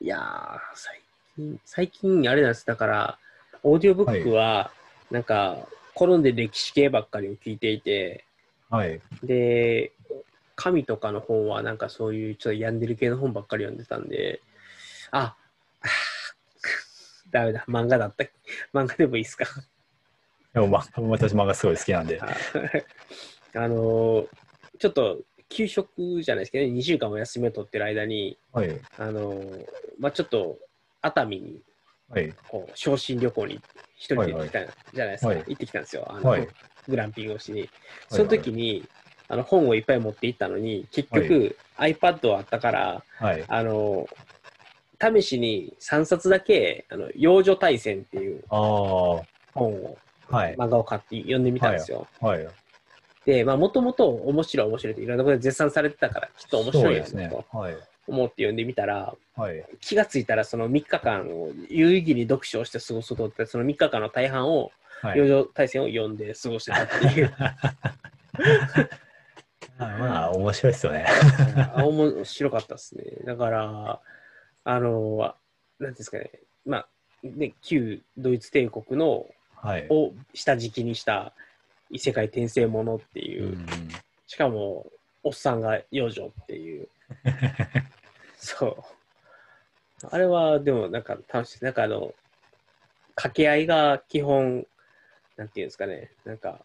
[0.00, 1.00] いやー、最
[1.36, 2.66] 近、最近、あれなんです。
[2.66, 3.18] だから、
[3.62, 4.70] オーディオブックは、
[5.10, 8.24] なんか、転んで歴史系ばっかりを聞いていて、
[8.70, 9.00] はい。
[9.22, 9.92] で、
[10.60, 14.42] 神とかの本は、なんかそういうちょっと病んでる系の本ばっかり読んでたんで、
[15.12, 15.36] あ、
[15.80, 15.86] あ
[17.30, 18.24] ーダメだ、漫画だった。
[18.74, 19.44] 漫画でもいいですか？
[20.52, 22.20] でも、ま、私漫画すごい好きなんで。
[22.20, 22.26] あ
[23.54, 24.28] あのー
[24.80, 28.80] ちょっと休職じゃないですけどね、2週間お休みを取ってる間に、はい。
[28.96, 29.66] あのー
[29.98, 30.58] まあ、ちょっと
[31.02, 31.62] 熱海に
[32.10, 32.32] はい。
[32.48, 33.60] こう昇進旅行に
[33.96, 34.60] 一人で行ってきた
[34.94, 36.48] じゃないですか、はい行ってきたんですよ、あのはい
[36.88, 37.68] グランピングをしに。
[38.08, 38.86] その時に、
[39.28, 43.44] あの本をいっぱい持って行ったのに、結は局、iPad あったから、はい。
[43.46, 44.08] あの
[45.00, 48.42] 試しに3冊だけ、あの幼女大戦っていう。
[48.48, 49.14] 本
[49.54, 49.98] を、
[50.28, 50.56] はい。
[50.56, 52.06] 漫画を買って読んでみたんですよ。
[52.20, 52.48] はい。
[53.24, 57.58] で、まあ、もともと面白い面白いっていろんなことで絶賛されてたから、きっと面白いですねつと。
[57.58, 57.76] はい。
[58.06, 59.64] 思って読んでみたら、はい。
[59.80, 64.72] 気がついたらその3日間を有意義に読書をして過ごそうとって、その3日間の大半を、
[65.02, 65.18] はい。
[65.18, 67.34] 幼女大戦を読んで過ごしてたっていう、
[69.78, 71.06] まあ、面白いですよね。
[71.74, 73.04] あ面白かったですね。
[73.24, 74.00] だから、
[74.64, 76.30] あの、なんていうんですかね、
[76.66, 76.88] まあ、
[77.22, 79.86] ね、旧ドイツ帝国のはい。
[79.90, 81.34] を下敷きにした
[81.90, 83.66] 異世界転生ものっていうう、ん
[84.26, 84.86] しかも、
[85.22, 86.88] おっさんが幼女っていう、
[88.36, 90.06] そう。
[90.10, 91.64] あれは、でもなんか楽しい。
[91.64, 92.14] なんかあの、
[93.14, 94.66] 掛け合いが基本、
[95.36, 96.60] なんていうんですかね、なんか、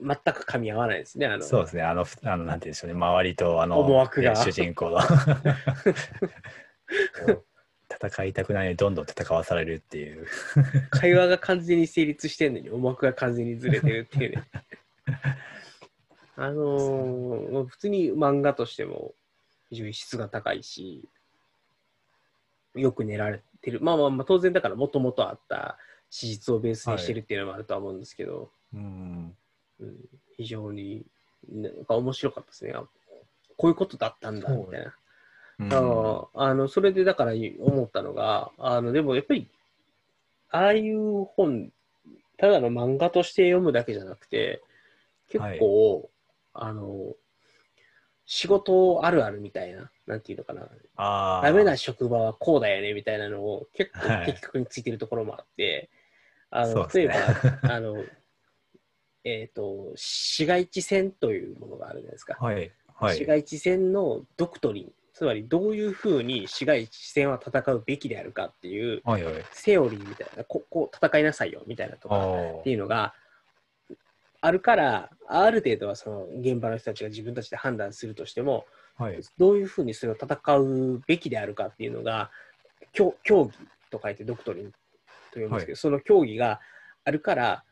[0.00, 1.26] 全く噛み合わないですね。
[1.26, 5.00] あのそうですね、あの、ふあのなんて言うんでしょうね、周りとあの思惑がね主人公の
[7.88, 10.26] 戦いたくないのにどんどん戦わされるっていう。
[10.90, 14.44] 会話が完全に成立してんのに、思惑が完全にずれてるっていうね。
[16.38, 19.14] あのー普通に漫画としても
[19.70, 21.08] 非常に質が高いし、
[22.74, 23.80] よく練られてる。
[23.80, 25.78] まあまあまあ、当然だからもともとあった
[26.10, 29.36] 史実をベースにしてるっていうのもあるとは思うんですけど、うん、
[29.80, 29.96] うん、
[30.36, 31.04] 非常に
[31.50, 32.72] なんか面白かったですね。
[32.74, 32.84] あ
[33.56, 34.94] こういうことだったんだ、みたいな。
[35.58, 35.72] うん。
[35.72, 39.48] あのあのそれでだから思ったのが、あのでもやっぱり、
[40.50, 41.72] ああいう本、
[42.36, 44.62] ただの漫画として読むだけじゃなくて、
[45.28, 46.10] 結構、
[46.52, 47.14] あの、
[48.26, 50.68] 仕事あるあるみたいな、なんていうのかな、
[51.42, 54.26] ダメな職場はこうだよねみたいなのを結構はい。
[54.26, 55.88] 的確についてるところもあって、
[56.50, 57.06] あのそうですね。
[57.06, 58.04] 例えば、あの、
[59.26, 62.36] えっ、と、市街地戦というものがあるじゃないですか。
[62.38, 63.16] はい、はい。
[63.16, 69.34] 市街地戦のドクトリン、つまりどういうふうに市街地戦は戦うべきであるかっていうはい、はい。
[69.50, 72.20] セオリーみたいな、ここう戦いなさいよみたいなとか
[72.60, 73.14] っていうのが
[74.40, 78.64] あるから、ある程度はその現場の人たちが自分たちで判断するとしても、
[78.96, 79.20] はい。
[79.38, 82.30] どういうふうにそれを戦うべきであるかっていうのが、
[82.92, 83.52] 競競技
[83.90, 84.78] と書いてドクトリンと
[85.32, 86.60] 読むんですけど、その競技が
[87.04, 87.64] あるから、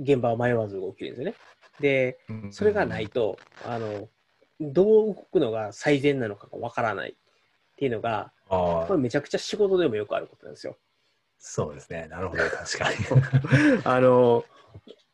[0.00, 1.34] 現場は迷わず動けるんですよね。
[1.80, 2.18] で、
[2.50, 4.08] それがないと、あの、
[4.60, 7.14] どう動くのが最善なのかがわからないっ
[7.76, 10.76] ていうのが、これめちゃくちゃ仕事でもよくあることなんですよ。
[11.38, 12.06] そうですね。
[12.10, 12.96] なるほど、確かに。
[13.84, 14.44] あの、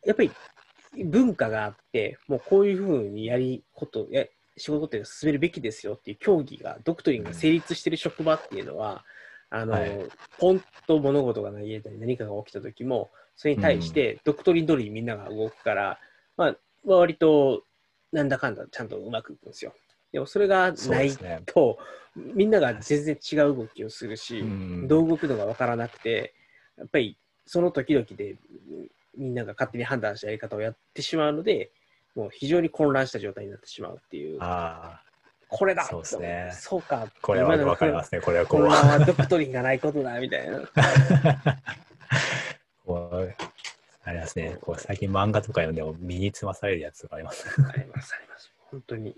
[0.05, 0.31] やっぱり
[1.05, 4.27] 文化があって、もうこういうふうにやりこと、や
[4.57, 9.05] 仕事って進めるべきですよっていう競技が、ドクトリンが成立してる職場っていうのは、
[9.51, 15.99] あの、はいポンと物事が投げたり何かが起きた時も、それに対してドクトリン通りにみんなが動くから、
[16.37, 17.63] まあ、割と
[18.13, 19.73] なんだかんだちゃんとうまくいくんですよ。
[20.13, 21.43] でもそれがないそうですね。
[21.47, 21.79] と、
[22.15, 26.35] みんなが全然違う動きをするし、うんどう動くのが分からなくて、
[26.79, 28.39] やっぱりその時々でうん
[29.19, 31.71] みんなが勝手に判断したやり方をやってしまうので、
[32.15, 35.03] もう非常に混乱した状態になってしまうっていう、ああ、
[35.49, 38.21] これだそうですねそうか、これは今のわかりますね。
[38.21, 38.61] これはこう。
[38.63, 40.61] これはドクトリンがないことだみたいな。
[42.87, 43.35] こう
[44.05, 44.57] ありますね。
[44.61, 47.47] こう最近漫画とか読んでも身につまされるやつがあります。
[47.49, 48.53] あります、あります。
[48.71, 49.15] 本当に。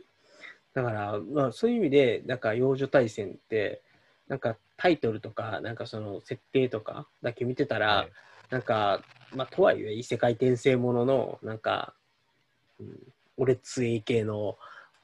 [0.75, 3.83] だから、まあ、そういう意味で、なんか、幼女対戦って、
[4.29, 8.13] なんか、タイトルとか、なんかその設定とかだけ見てたら、はい
[8.51, 9.03] なんか、
[9.35, 11.95] まあ、とはいえ、異世界転生ものの、なんか、
[12.81, 12.99] うん、
[13.37, 14.57] 俺つえ系の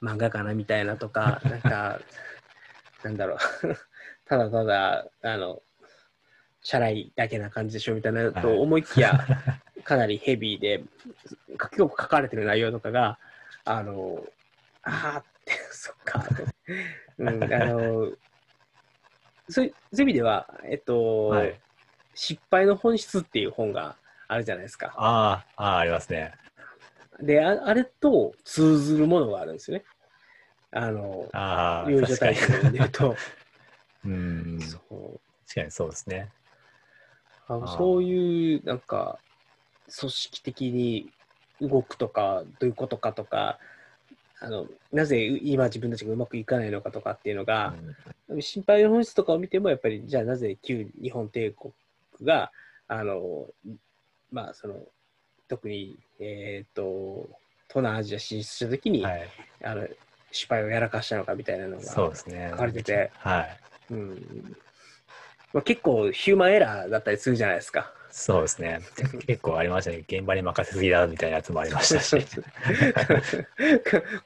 [0.02, 2.00] 漫画かなみたいなとか、なんか、
[3.04, 3.38] なんだろう、
[4.24, 5.62] ただただ、あの、
[6.64, 9.12] チャラいだけな感じでしょみたいなと思いきや、
[9.84, 10.82] かなりヘビーで、
[11.58, 13.18] か結構書かれてる内容とかが、
[13.66, 14.24] あの、
[14.82, 16.26] あーって、 そっか、
[17.18, 18.12] うん、あの、
[19.50, 21.60] そういう意味では、えっと、はい。
[22.14, 23.96] 失敗の本質っていう本が
[24.28, 24.94] あるじゃないですか。
[24.96, 26.32] ああ、ああ、ありますね。
[27.20, 29.84] で、ああれと通ずるものがあるんですよね。
[30.70, 33.16] あの、ああ、幼女確かに対戦で言うと、
[34.06, 34.60] うん。
[34.60, 36.30] そう確かにそうですね。
[37.48, 39.18] あのそういう、なんか、
[39.98, 41.10] 組織的に
[41.60, 43.58] 動くとか、どういうことかとか、
[44.40, 47.74] あのなぜ今自分たちがうまくいかないのかとかっていうのが、
[48.40, 51.72] 心配の本質とかを見ても、やっぱり、じゃあなぜ旧日本帝国
[52.22, 52.50] が、
[52.88, 53.46] あの、
[54.30, 54.74] まあ、その、
[55.48, 57.28] 特に、えっ、と、
[57.68, 59.28] 東南アジア進出したときに、はい。
[59.62, 59.86] あの、
[60.30, 62.48] 失敗をやらかしたのかみたいなのが、そうですね。
[62.50, 63.58] 書かれててはい。
[63.90, 64.56] うん
[65.54, 67.92] まあ、結構ヒューマンエラーだったりするじゃないですか。
[68.10, 68.80] そうですね。
[69.26, 70.04] 結構ありましたね。
[70.06, 72.16] 現場に任せすぎだみたいなやつもありましたし。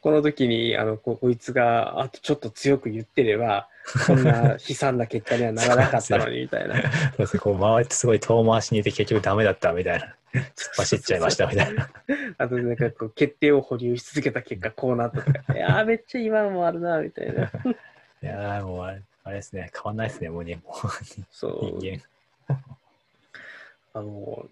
[0.01, 3.69] この時にあのここいつがあとちょっと強く言ってれば
[4.07, 6.75] こんな悲惨な結果にはならなかったのにみたいな。
[6.75, 6.83] そう
[7.19, 7.41] ですね。
[7.41, 10.15] こう周りってすごい遠回しにいて結局ダメだったみたいな。
[10.35, 10.45] 突っ
[10.77, 11.89] 走っちゃいましたみたいな。
[12.37, 17.45] あとなんかこう決定を保留し続けた結果こうなったとか、いやーめっちゃ今のもあるなみたいな。
[18.23, 19.71] いやーもうあれあれですね。
[19.75, 20.31] 変わんないですね。
[20.31, 20.59] もうね。
[20.65, 22.01] もうそう人
[22.49, 22.57] 間。
[23.93, 24.47] あの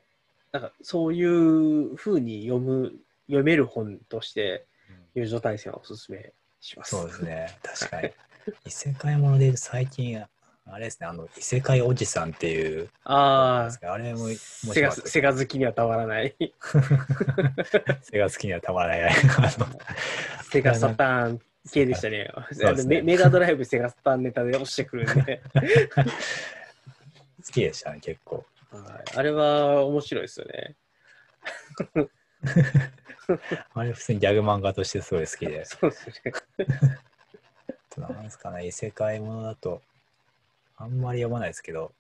[0.53, 2.93] なんかそういうふうに読む
[3.27, 4.67] 読める本として
[5.15, 6.91] 友情対戦はおすすめします。
[6.91, 7.59] そうですね。
[7.63, 8.11] 確かに。
[8.67, 10.23] 異世界もので最近
[10.67, 16.35] あれですね、あの、異世界おじさんっていう、ああ、あれも面セガセガ好きにはたまらない。
[18.03, 19.15] セガ好きにはたまらない。
[20.51, 21.41] セガサターン
[21.71, 22.31] 系でしたね。
[22.53, 25.43] そうですねメメガドライブセガサターンネタで押してくるんで。
[27.47, 28.45] 好きでしたね、結構。
[28.71, 30.77] はいあれは面白いですよね。
[33.75, 35.65] あれ普通にギャグ漫画としてすごい好きで。
[35.65, 36.33] そうですね。
[37.99, 39.81] なんですかね、異世界ものだと、
[40.77, 41.93] あんまり読まないですけど、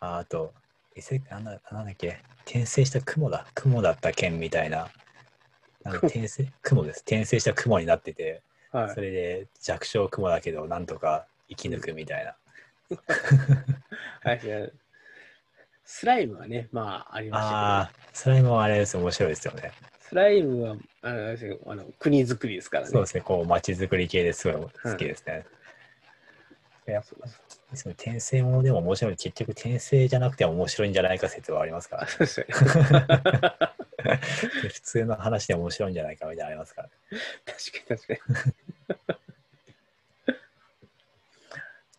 [0.00, 0.52] ああと、
[0.96, 4.90] 異世界、なんだなんだっけ、転生した雲だ、雲だった剣みたいな、
[5.86, 7.00] なんか転生、雲です。
[7.00, 9.00] 転生した雲になってて、はいそ。
[9.00, 12.36] れで弱小雲だけど、なんとか生き抜くみたいな。
[14.22, 14.68] はい、いや
[15.84, 19.72] スライムはね、まあありましたああ、それもあれです、面白いですよね。
[20.00, 22.90] スライムはあのあの国づくりですからね。
[22.90, 25.44] そうですね、こう、街づくり系ですごい好きですね。
[26.86, 27.28] やっぱ
[27.74, 32.10] その転生ものでも面白い結局転生じゃなくても面白いんじゃないか説はありますから、ね。
[34.70, 36.90] 普通の話で面白いんじゃないかみたいなのありますから、
[37.44, 38.14] 確かに確か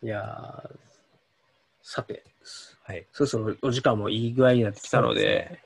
[0.00, 0.70] いやー
[1.82, 2.24] さて、
[2.84, 3.06] はい。
[3.12, 5.60] そろそろお時間もいい具合になってきたので、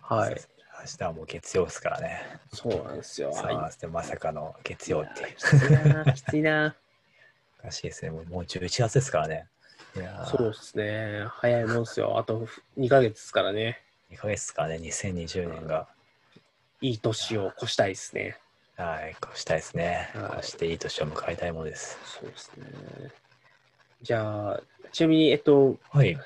[0.00, 0.40] はい。
[0.80, 2.40] 明日はもう月曜ですからね。
[2.52, 3.32] そうなんですよ。
[3.32, 5.36] さあ、でまさかの月曜っていう。
[5.36, 6.74] きついな、きついな。
[7.62, 8.10] おかしいですね。
[8.10, 9.46] もうもう11月ですからね。
[10.30, 11.24] そうですね。
[11.28, 12.18] 早いもんですよ。
[12.18, 12.46] あと
[12.78, 13.82] 2ヶ月ですからね。
[14.10, 15.88] 2ヶ月ですからね、2020年が。
[16.80, 18.36] いい年を越したいですね。
[18.76, 20.10] はい、こうしたいですね。
[20.14, 21.98] はいこうしていい年を迎えたいものです。
[22.20, 22.66] そうですね。
[24.02, 24.60] じゃあ、
[24.90, 26.18] ちなみに、えっと、はい。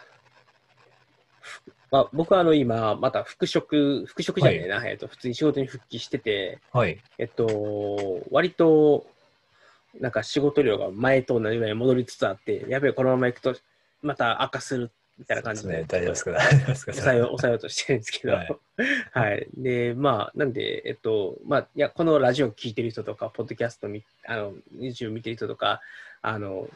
[1.90, 6.98] まあ、僕はあの今、また復職、復職じゃねえな、えっと、普通に仕事に復帰してて、はい。
[7.18, 9.06] えっと、割と、
[10.00, 13.54] なんか仕事量が前と同じぐらいに戻りつつあって、やべえ、このまま行くと、
[14.02, 15.84] また悪化するみたいな感じですね。
[15.88, 18.46] 大丈夫ですか 抑えよう抑えようとしてるんですけど、は
[19.12, 19.62] はいい。
[19.62, 25.80] で、まあ、なんで、えっと、まあ、いや、このラジオ聞いてる人とか、ポッドキャストみ、あの、YouTube 見てる人とか、
[26.22, 26.68] あの、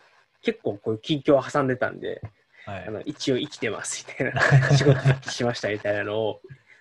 [0.42, 2.22] 結構こういう近況を挟んでたんで、
[2.66, 6.40] はいあの一応生きてますみたいな、仕事復帰しましたみたいなのを、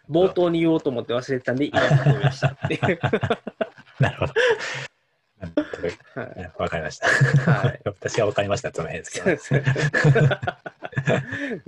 [0.10, 3.00] 冒頭に言おうと思って忘れてたんで、今やってみましたっていう。
[4.00, 4.34] なるほど。
[5.40, 5.68] なんとな
[6.58, 7.08] はいかりました。
[7.52, 9.38] はい 私はわかりましたってのも変ですけど。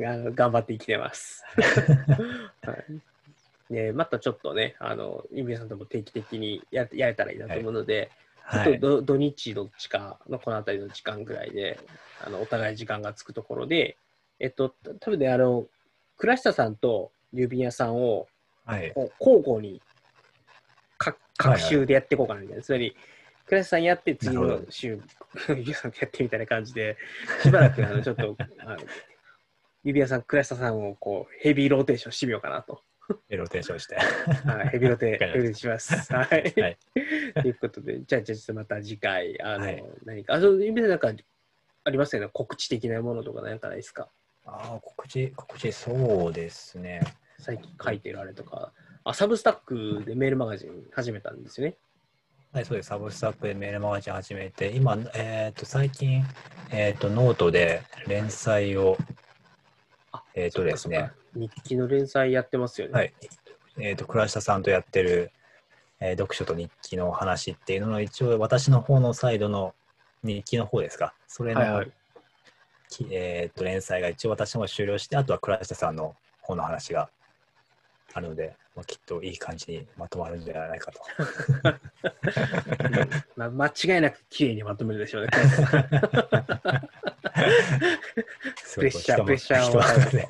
[0.07, 1.43] あの頑張って生きてます。
[2.61, 2.74] は
[3.69, 8.11] い、でまたちょっとね、あの、ゆみさんとも定期的にややれたらいいなと思うので、
[8.43, 8.65] はい。
[8.65, 11.80] ちょっとど土日どっちかのこの辺りの時間ぐらいで、
[12.24, 13.97] あのお互い時間がつくところで、
[14.39, 15.65] えっと、多分ね、あの、
[16.17, 18.28] 倉下さんと郵便屋さんを
[18.65, 18.93] はい。
[19.19, 19.82] 交互に
[20.97, 22.63] かはいはい各週でやっていこうかなみたいな。
[22.63, 22.95] つまり、
[23.52, 24.95] 倉下さんやって、次の週、
[25.49, 26.95] 指輪さんやってみたいな感じで、
[27.43, 28.78] しばらくあのちょっと、あの
[29.84, 32.82] 指輪さん、倉下さんをこうヘビーローテーションしてみようかなと。
[33.28, 33.95] でローテーションして。
[33.95, 36.14] はい、ヘビーローテーションします。
[36.14, 36.54] はい。
[36.62, 36.78] はい
[37.34, 41.24] ということで、じゃあ、じゃあちょっとまた次回、あの、はい何か、あ、そう、指輪さんなんか
[41.84, 44.08] ありますよね、告知的なものとかなんかないですか？
[44.45, 47.02] ああ、告知、告知、そうですね。
[47.38, 48.72] 最近書いてるあれとか。
[49.04, 51.76] あ、サブスタックでメールマガジン始めたんですよね。
[52.54, 52.88] はい、そうです。
[52.88, 56.22] サブスタックでメールマガジン始めて、今、えっ、と、最近、
[56.70, 58.97] えっ、と、ノートで連載を、
[60.12, 62.93] あえっ、とですね日記の連載やってますよね。
[62.93, 63.14] はい。
[63.80, 65.32] えっ、と、倉下さんとやってる、
[66.02, 69.74] えー読書と日記の話っていうのの、一応、私の方のサイドの
[70.22, 71.14] 日記の方ですか。
[71.28, 71.91] それの、はいはい
[72.89, 77.10] きえっ、と、連載が一応私の方終了して、あとは倉下さんの方の話が
[78.14, 80.99] あるので、まあ、きっといい感じにまとまるんじゃないかと。
[82.86, 85.30] う んまあ、間違いなく綺麗にまとめるでしょうね。
[88.57, 90.28] すプレッシャープレッシャーを人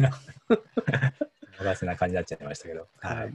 [1.60, 2.88] 任せな感じになっちゃいましたけど。
[3.00, 3.32] ははいい。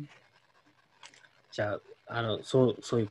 [1.50, 3.10] じゃあ、あの、そう、そういう、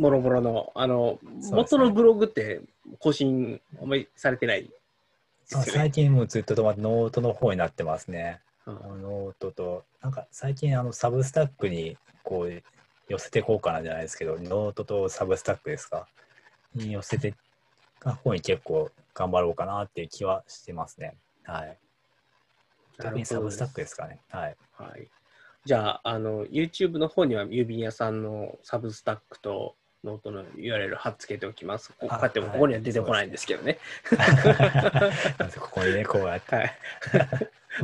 [0.00, 2.60] もろもろの、あの、すね元のブログって
[2.98, 4.70] 更新あんまりされてないね。
[5.46, 8.40] 最近もうずっと止まってノートの方になってますね。
[8.66, 12.62] うんノートと、なんか最近あのサブスタックにこう
[13.08, 16.06] 寄せていこうかなじゃないですけど、ノートとサブスタックですか？
[16.74, 17.34] に寄せて、
[18.04, 21.14] の方に結構頑張ろうかなっていう気はしてますね。
[21.44, 21.76] はい。
[22.98, 24.20] 特に Substackですかね。
[24.30, 24.56] はい。
[24.72, 25.08] はい。
[25.64, 31.92] じゃあ、あの、YouTube の方には郵便屋さんのサブスタックとノートの URL 貼っつけておきます。
[31.98, 33.78] こうやってもここには出てこないんですけどね。
[35.60, 36.54] ここにね、こうやって。
[36.56, 36.70] はい。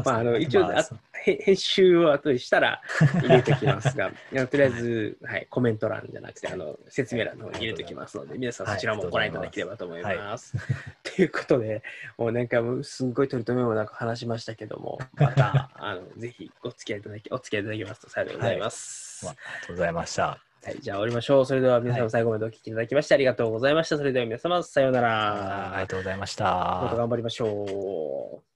[0.05, 0.89] まあ、あの、一応、あまあ
[1.20, 2.80] 編集を後にしたら
[3.20, 4.11] 入れておきますが、
[4.47, 10.57] とりあえず、はい、コメント欄じゃなくて、あの、説明欄の方に入れておきますので、皆さんそちらもご覧いただければと思います。
[11.03, 11.82] とということで、
[12.16, 19.24] もうなんかすんごい取り留めもなく話しましたけども、 またあのぜひお付き合いいただき、お付き合いいただきますと幸いでございます。
[19.24, 20.39] まあ、ありがとうございました。
[20.64, 21.47] はい、じゃあ終わりましょう。
[21.47, 23.97] それでは皆様最後までお聞きいただきましてありがとうございました。
[23.97, 25.07] それでは皆様、さようなあり
[25.72, 25.86] らが。
[25.89, 26.97] とうございましまたた。
[26.97, 28.47] 頑張りましょう。